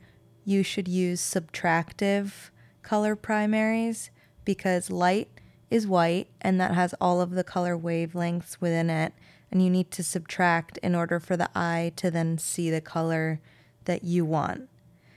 you 0.44 0.62
should 0.62 0.88
use 0.88 1.20
subtractive 1.22 2.50
color 2.82 3.16
primaries 3.16 4.10
because 4.44 4.90
light 4.90 5.28
is 5.70 5.86
white 5.86 6.28
and 6.40 6.60
that 6.60 6.74
has 6.74 6.94
all 7.00 7.20
of 7.20 7.30
the 7.30 7.44
color 7.44 7.76
wavelengths 7.76 8.60
within 8.60 8.90
it. 8.90 9.14
And 9.50 9.62
you 9.62 9.70
need 9.70 9.90
to 9.92 10.04
subtract 10.04 10.78
in 10.78 10.94
order 10.94 11.18
for 11.18 11.36
the 11.36 11.50
eye 11.54 11.92
to 11.96 12.10
then 12.10 12.38
see 12.38 12.70
the 12.70 12.80
color 12.80 13.40
that 13.84 14.04
you 14.04 14.24
want. 14.24 14.68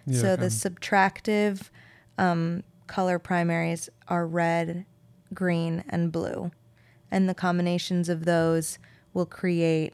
Yeah, 0.05 0.19
so 0.19 0.35
the 0.35 0.47
subtractive 0.47 1.69
um, 2.17 2.63
color 2.87 3.19
primaries 3.19 3.89
are 4.07 4.25
red, 4.25 4.85
green, 5.33 5.83
and 5.89 6.11
blue. 6.11 6.51
And 7.11 7.29
the 7.29 7.35
combinations 7.35 8.09
of 8.09 8.25
those 8.25 8.79
will 9.13 9.27
create, 9.27 9.93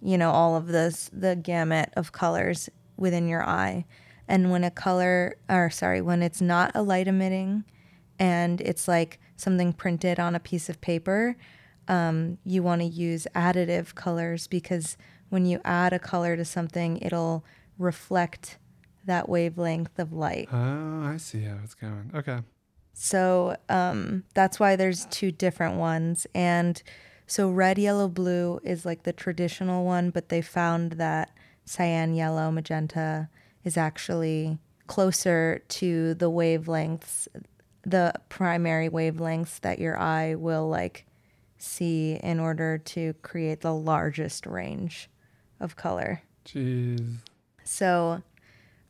you 0.00 0.16
know, 0.16 0.30
all 0.30 0.56
of 0.56 0.68
this, 0.68 1.10
the 1.12 1.36
gamut 1.36 1.92
of 1.96 2.12
colors 2.12 2.70
within 2.96 3.28
your 3.28 3.44
eye. 3.44 3.84
And 4.26 4.50
when 4.50 4.64
a 4.64 4.70
color, 4.70 5.36
or 5.48 5.70
sorry, 5.70 6.00
when 6.00 6.22
it's 6.22 6.40
not 6.40 6.72
a 6.74 6.82
light 6.82 7.06
emitting 7.08 7.64
and 8.18 8.60
it's 8.62 8.88
like 8.88 9.20
something 9.36 9.72
printed 9.72 10.18
on 10.18 10.34
a 10.34 10.40
piece 10.40 10.68
of 10.68 10.80
paper, 10.80 11.36
um, 11.88 12.38
you 12.44 12.62
want 12.62 12.80
to 12.82 12.86
use 12.86 13.26
additive 13.34 13.94
colors 13.94 14.46
because 14.46 14.96
when 15.28 15.46
you 15.46 15.60
add 15.64 15.92
a 15.92 15.98
color 15.98 16.36
to 16.36 16.44
something, 16.44 16.98
it'll 17.02 17.44
reflect 17.78 18.58
that 19.04 19.28
wavelength 19.28 19.98
of 19.98 20.12
light. 20.12 20.48
Oh, 20.52 21.02
I 21.04 21.16
see 21.16 21.42
how 21.42 21.58
it's 21.62 21.74
going. 21.74 22.10
Okay. 22.14 22.38
So 22.92 23.56
um, 23.68 24.24
that's 24.34 24.58
why 24.58 24.76
there's 24.76 25.04
two 25.06 25.30
different 25.30 25.76
ones. 25.76 26.26
And 26.34 26.82
so 27.26 27.50
red, 27.50 27.78
yellow, 27.78 28.08
blue 28.08 28.60
is 28.64 28.84
like 28.84 29.02
the 29.02 29.12
traditional 29.12 29.84
one, 29.84 30.10
but 30.10 30.28
they 30.28 30.42
found 30.42 30.92
that 30.92 31.30
cyan, 31.64 32.14
yellow, 32.14 32.50
magenta 32.50 33.28
is 33.64 33.76
actually 33.76 34.58
closer 34.86 35.62
to 35.68 36.14
the 36.14 36.30
wavelengths, 36.30 37.28
the 37.84 38.14
primary 38.28 38.88
wavelengths 38.88 39.60
that 39.60 39.78
your 39.78 39.98
eye 39.98 40.34
will 40.34 40.68
like 40.68 41.05
see 41.58 42.14
in 42.22 42.40
order 42.40 42.78
to 42.78 43.14
create 43.22 43.60
the 43.60 43.74
largest 43.74 44.46
range 44.46 45.08
of 45.60 45.76
color. 45.76 46.22
Jeez. 46.44 47.16
So 47.64 48.22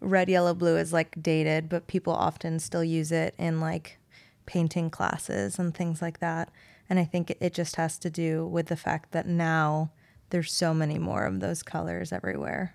red, 0.01 0.29
yellow, 0.29 0.55
blue 0.55 0.77
is 0.77 0.93
like 0.93 1.21
dated, 1.23 1.69
but 1.69 1.87
people 1.87 2.13
often 2.13 2.59
still 2.59 2.85
use 2.85 3.13
it 3.13 3.35
in 3.39 3.61
like 3.61 3.99
painting 4.45 4.91
classes 4.91 5.59
and 5.59 5.75
things 5.75 6.03
like 6.03 6.21
that. 6.21 6.51
And 6.89 6.99
I 6.99 7.05
think 7.05 7.31
it- 7.41 7.55
just 7.55 7.77
has 7.77 7.99
to 7.99 8.11
do 8.11 8.47
with 8.47 8.67
the 8.67 8.77
fact 8.77 9.13
that 9.13 9.27
now 9.27 9.91
there's 10.31 10.53
so 10.53 10.75
many 10.75 10.99
more 10.99 11.25
of 11.25 11.41
those 11.41 11.63
colors 11.63 12.13
everywhere. 12.13 12.75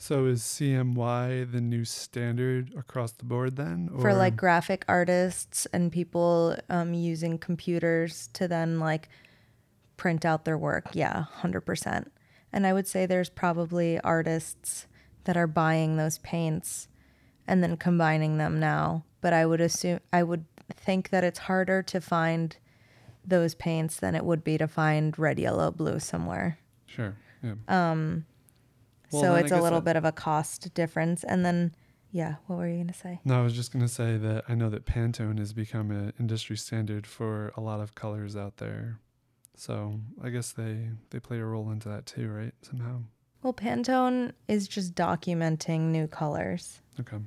So 0.00 0.26
is 0.26 0.42
CMY 0.42 1.50
the 1.50 1.60
new 1.60 1.84
standard 1.84 2.72
across 2.76 3.10
the 3.12 3.24
board 3.24 3.56
then? 3.56 3.88
For 4.00 4.14
like 4.14 4.36
graphic 4.36 4.84
artists 4.88 5.66
and 5.72 5.90
people 5.90 6.56
um, 6.68 6.94
using 6.94 7.36
computers 7.36 8.28
to 8.34 8.46
then 8.46 8.78
like 8.78 9.08
print 9.98 10.24
out 10.24 10.46
their 10.46 10.56
work. 10.56 10.86
Yeah, 10.94 11.24
100%. 11.42 12.06
And 12.50 12.66
I 12.66 12.72
would 12.72 12.86
say 12.86 13.04
there's 13.04 13.28
probably 13.28 14.00
artists 14.00 14.86
that 15.24 15.36
are 15.36 15.46
buying 15.46 15.98
those 15.98 16.16
paints 16.18 16.88
and 17.46 17.62
then 17.62 17.76
combining 17.76 18.38
them 18.38 18.58
now. 18.58 19.04
But 19.20 19.34
I 19.34 19.44
would 19.44 19.60
assume, 19.60 20.00
I 20.12 20.22
would 20.22 20.46
think 20.74 21.10
that 21.10 21.24
it's 21.24 21.40
harder 21.40 21.82
to 21.82 22.00
find 22.00 22.56
those 23.26 23.54
paints 23.54 24.00
than 24.00 24.14
it 24.14 24.24
would 24.24 24.42
be 24.42 24.56
to 24.56 24.66
find 24.66 25.18
red, 25.18 25.38
yellow, 25.38 25.70
blue 25.70 25.98
somewhere. 25.98 26.58
Sure. 26.86 27.14
Yeah. 27.42 27.54
Um, 27.68 28.24
Well, 29.12 29.22
so 29.22 29.34
it's 29.34 29.52
a 29.52 29.60
little 29.60 29.80
that- 29.80 29.84
bit 29.84 29.96
of 29.96 30.04
a 30.06 30.12
cost 30.12 30.72
difference. 30.74 31.24
And 31.24 31.44
then, 31.44 31.74
yeah, 32.10 32.36
what 32.46 32.56
were 32.56 32.68
you 32.68 32.76
going 32.76 32.86
to 32.88 32.94
say? 32.94 33.20
No, 33.24 33.40
I 33.40 33.42
was 33.42 33.52
just 33.54 33.72
gonna 33.72 33.88
say 33.88 34.16
that 34.16 34.44
I 34.48 34.54
know 34.54 34.70
that 34.70 34.86
Pantone 34.86 35.38
has 35.38 35.52
become 35.52 35.90
an 35.90 36.12
industry 36.18 36.56
standard 36.56 37.06
for 37.06 37.52
a 37.56 37.60
lot 37.60 37.80
of 37.80 37.94
colors 37.94 38.34
out 38.36 38.56
there. 38.58 38.98
So 39.58 39.98
I 40.22 40.30
guess 40.30 40.52
they 40.52 40.90
they 41.10 41.18
play 41.18 41.38
a 41.38 41.44
role 41.44 41.70
into 41.70 41.88
that 41.88 42.06
too, 42.06 42.30
right? 42.30 42.54
Somehow. 42.62 43.00
Well, 43.42 43.52
Pantone 43.52 44.32
is 44.46 44.68
just 44.68 44.94
documenting 44.94 45.90
new 45.90 46.06
colors. 46.06 46.80
Okay. 46.98 47.18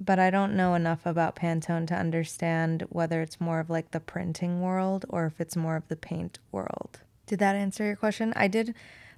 But 0.00 0.18
I 0.18 0.30
don't 0.30 0.56
know 0.56 0.74
enough 0.74 1.06
about 1.06 1.36
Pantone 1.36 1.86
to 1.88 1.94
understand 1.94 2.86
whether 2.88 3.22
it's 3.22 3.40
more 3.40 3.60
of 3.60 3.70
like 3.70 3.92
the 3.92 4.00
printing 4.00 4.60
world 4.60 5.04
or 5.08 5.26
if 5.26 5.40
it's 5.40 5.56
more 5.56 5.76
of 5.76 5.86
the 5.88 5.96
paint 5.96 6.38
world. 6.50 7.00
Did 7.26 7.38
that 7.38 7.54
answer 7.54 7.84
your 7.84 7.96
question? 7.96 8.32
I 8.34 8.48
did 8.48 8.74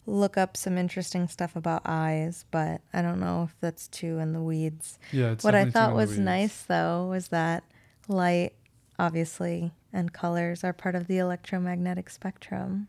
look 0.06 0.36
up 0.36 0.56
some 0.56 0.76
interesting 0.76 1.28
stuff 1.28 1.56
about 1.56 1.82
eyes, 1.86 2.44
but 2.50 2.82
I 2.92 3.00
don't 3.00 3.20
know 3.20 3.44
if 3.44 3.56
that's 3.60 3.88
too 3.88 4.18
in 4.18 4.32
the 4.32 4.42
weeds. 4.42 4.98
Yeah. 5.12 5.32
It's 5.32 5.44
what 5.44 5.54
I 5.54 5.70
thought 5.70 5.94
was 5.94 6.18
nice 6.18 6.62
though 6.62 7.06
was 7.08 7.28
that 7.28 7.64
light, 8.06 8.52
obviously, 8.98 9.72
and 9.94 10.12
colors 10.12 10.62
are 10.64 10.72
part 10.74 10.94
of 10.94 11.06
the 11.06 11.16
electromagnetic 11.18 12.10
spectrum, 12.10 12.88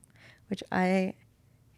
which 0.50 0.62
I, 0.72 1.14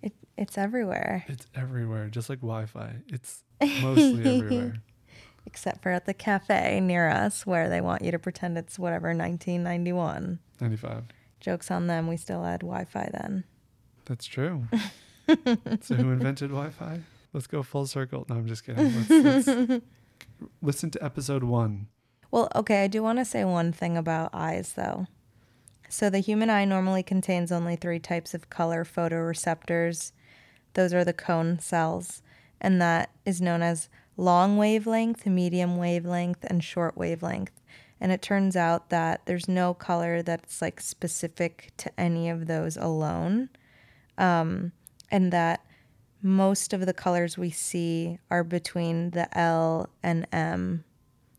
it, 0.01 0.13
it's 0.37 0.57
everywhere. 0.57 1.25
It's 1.27 1.45
everywhere, 1.53 2.07
just 2.09 2.29
like 2.29 2.39
Wi-Fi. 2.39 2.95
It's 3.09 3.43
mostly 3.81 4.39
everywhere. 4.39 4.81
except 5.45 5.83
for 5.83 5.91
at 5.91 6.05
the 6.05 6.13
cafe 6.13 6.79
near 6.79 7.09
us 7.09 7.45
where 7.45 7.69
they 7.69 7.81
want 7.81 8.01
you 8.03 8.11
to 8.11 8.19
pretend 8.19 8.57
it's 8.57 8.79
whatever 8.79 9.09
1991 9.09 10.39
Ninety-five. 10.59 11.03
jokes 11.39 11.69
on 11.69 11.87
them 11.87 12.07
we 12.07 12.17
still 12.17 12.43
had 12.43 12.61
wi-fi 12.61 13.09
then 13.13 13.43
That's 14.05 14.25
true. 14.25 14.65
so 15.81 15.95
who 15.95 16.11
invented 16.11 16.49
Wi-Fi? 16.49 17.01
Let's 17.33 17.47
go 17.47 17.61
full 17.63 17.85
circle. 17.85 18.25
No, 18.29 18.35
I'm 18.37 18.47
just 18.47 18.65
kidding. 18.65 18.93
Let's, 19.09 19.47
let's 19.47 19.83
listen 20.61 20.89
to 20.91 21.03
episode 21.03 21.43
one. 21.43 21.87
well 22.31 22.47
okay 22.55 22.83
i 22.83 22.87
do 22.87 23.01
want 23.03 23.19
to 23.19 23.25
say 23.25 23.43
one 23.45 23.71
thing 23.71 23.95
about 23.97 24.29
eyes 24.33 24.73
though 24.73 25.07
so 25.89 26.09
the 26.09 26.19
human 26.19 26.49
eye 26.49 26.65
normally 26.65 27.03
contains 27.03 27.51
only 27.51 27.75
three 27.75 27.99
types 27.99 28.33
of 28.33 28.49
color 28.49 28.83
photoreceptors 28.83 30.11
those 30.73 30.93
are 30.93 31.05
the 31.05 31.13
cone 31.13 31.59
cells 31.59 32.21
and 32.59 32.81
that 32.81 33.09
is 33.25 33.41
known 33.41 33.61
as 33.61 33.89
long 34.15 34.57
wavelength 34.57 35.25
medium 35.25 35.77
wavelength 35.77 36.43
and 36.45 36.63
short 36.63 36.97
wavelength 36.97 37.51
and 37.99 38.11
it 38.11 38.21
turns 38.21 38.55
out 38.55 38.89
that 38.89 39.21
there's 39.25 39.47
no 39.47 39.73
color 39.73 40.21
that's 40.21 40.61
like 40.61 40.79
specific 40.79 41.71
to 41.77 41.91
any 41.99 42.29
of 42.29 42.47
those 42.47 42.77
alone 42.77 43.49
um, 44.17 44.71
and 45.11 45.31
that 45.31 45.61
most 46.21 46.73
of 46.73 46.85
the 46.85 46.93
colors 46.93 47.37
we 47.37 47.49
see 47.49 48.19
are 48.29 48.43
between 48.43 49.11
the 49.11 49.35
L 49.37 49.89
and 50.01 50.27
M. 50.31 50.83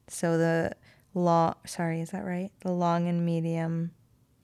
So 0.06 0.38
the 0.38 0.72
long, 1.14 1.54
sorry, 1.66 2.00
is 2.00 2.10
that 2.10 2.24
right? 2.24 2.50
The 2.60 2.72
long 2.72 3.08
and 3.08 3.24
medium, 3.24 3.90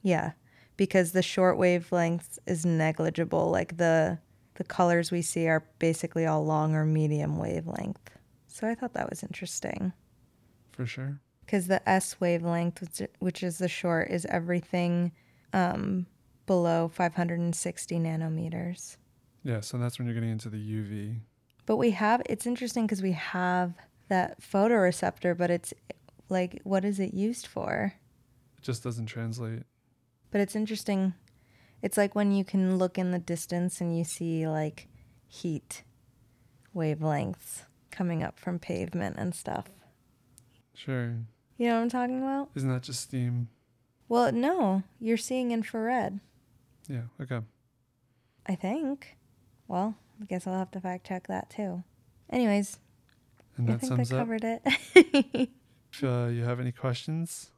yeah, 0.04 0.32
because 0.76 1.10
the 1.10 1.22
short 1.22 1.58
wavelength 1.58 2.38
is 2.46 2.64
negligible. 2.64 3.50
Like 3.50 3.76
the 3.78 4.18
the 4.54 4.64
colors 4.64 5.10
we 5.10 5.22
see 5.22 5.48
are 5.48 5.64
basically 5.80 6.26
all 6.26 6.44
long 6.44 6.76
or 6.76 6.84
medium 6.84 7.38
wavelength. 7.38 8.10
So 8.46 8.68
I 8.68 8.76
thought 8.76 8.94
that 8.94 9.10
was 9.10 9.24
interesting 9.24 9.92
For 10.70 10.86
sure. 10.86 11.18
because 11.44 11.66
the 11.66 11.86
S 11.88 12.20
wavelength, 12.20 12.80
which, 12.80 13.02
which 13.18 13.42
is 13.42 13.58
the 13.58 13.66
short, 13.66 14.12
is 14.12 14.24
everything 14.26 15.10
um, 15.52 16.06
below 16.46 16.86
560 16.86 17.98
nanometers. 17.98 18.96
Yeah, 19.42 19.60
so 19.60 19.76
that's 19.76 19.98
when 19.98 20.06
you're 20.06 20.14
getting 20.14 20.30
into 20.30 20.48
the 20.48 20.56
UV. 20.56 21.18
But 21.66 21.76
we 21.78 21.90
have, 21.90 22.22
it's 22.26 22.46
interesting 22.46 22.86
because 22.86 23.02
we 23.02 23.12
have 23.12 23.74
that 24.08 24.40
photoreceptor, 24.40 25.36
but 25.36 25.50
it's 25.50 25.74
like, 26.28 26.60
what 26.62 26.84
is 26.84 27.00
it 27.00 27.12
used 27.12 27.48
for? 27.48 27.94
It 28.56 28.62
just 28.62 28.84
doesn't 28.84 29.06
translate. 29.06 29.64
But 30.34 30.40
it's 30.40 30.56
interesting. 30.56 31.14
It's 31.80 31.96
like 31.96 32.16
when 32.16 32.32
you 32.32 32.44
can 32.44 32.76
look 32.76 32.98
in 32.98 33.12
the 33.12 33.20
distance 33.20 33.80
and 33.80 33.96
you 33.96 34.02
see 34.02 34.48
like 34.48 34.88
heat 35.28 35.84
wavelengths 36.74 37.62
coming 37.92 38.24
up 38.24 38.40
from 38.40 38.58
pavement 38.58 39.14
and 39.16 39.32
stuff. 39.32 39.66
Sure. 40.74 41.14
You 41.56 41.68
know 41.68 41.76
what 41.76 41.82
I'm 41.82 41.88
talking 41.88 42.18
about? 42.18 42.48
Isn't 42.56 42.68
that 42.68 42.82
just 42.82 43.00
steam? 43.02 43.46
Well, 44.08 44.32
no, 44.32 44.82
you're 44.98 45.16
seeing 45.16 45.52
infrared. 45.52 46.18
Yeah. 46.88 47.02
Okay. 47.20 47.38
I 48.44 48.56
think. 48.56 49.16
Well, 49.68 49.94
I 50.20 50.24
guess 50.24 50.48
I'll 50.48 50.58
have 50.58 50.72
to 50.72 50.80
fact 50.80 51.06
check 51.06 51.28
that 51.28 51.48
too. 51.48 51.84
Anyways, 52.28 52.80
And 53.56 53.68
I 53.70 53.74
that 53.74 53.82
think 53.82 53.90
sums 53.92 54.08
that 54.08 54.16
up. 54.16 54.20
covered 54.22 54.42
it. 54.42 55.48
If 55.92 56.02
uh, 56.02 56.26
you 56.26 56.42
have 56.42 56.58
any 56.58 56.72
questions, 56.72 57.50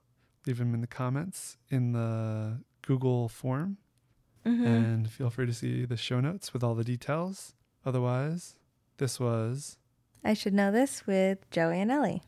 leave 0.46 0.58
them 0.58 0.74
in 0.74 0.82
the 0.82 0.86
comments 0.86 1.56
in 1.70 1.92
the 1.92 2.58
Google 2.86 3.28
form, 3.28 3.76
Mhm. 4.44 4.64
and 4.66 5.10
feel 5.10 5.28
free 5.28 5.46
to 5.46 5.52
see 5.52 5.84
the 5.84 5.96
show 5.96 6.20
notes 6.20 6.52
with 6.54 6.62
all 6.64 6.74
the 6.74 6.84
details. 6.84 7.54
Otherwise, 7.84 8.56
this 8.96 9.20
was 9.20 9.76
I 10.24 10.32
should 10.34 10.54
know 10.54 10.72
this 10.72 11.06
with 11.06 11.48
Joey 11.50 11.80
and 11.80 11.90
Ellie. 11.90 12.22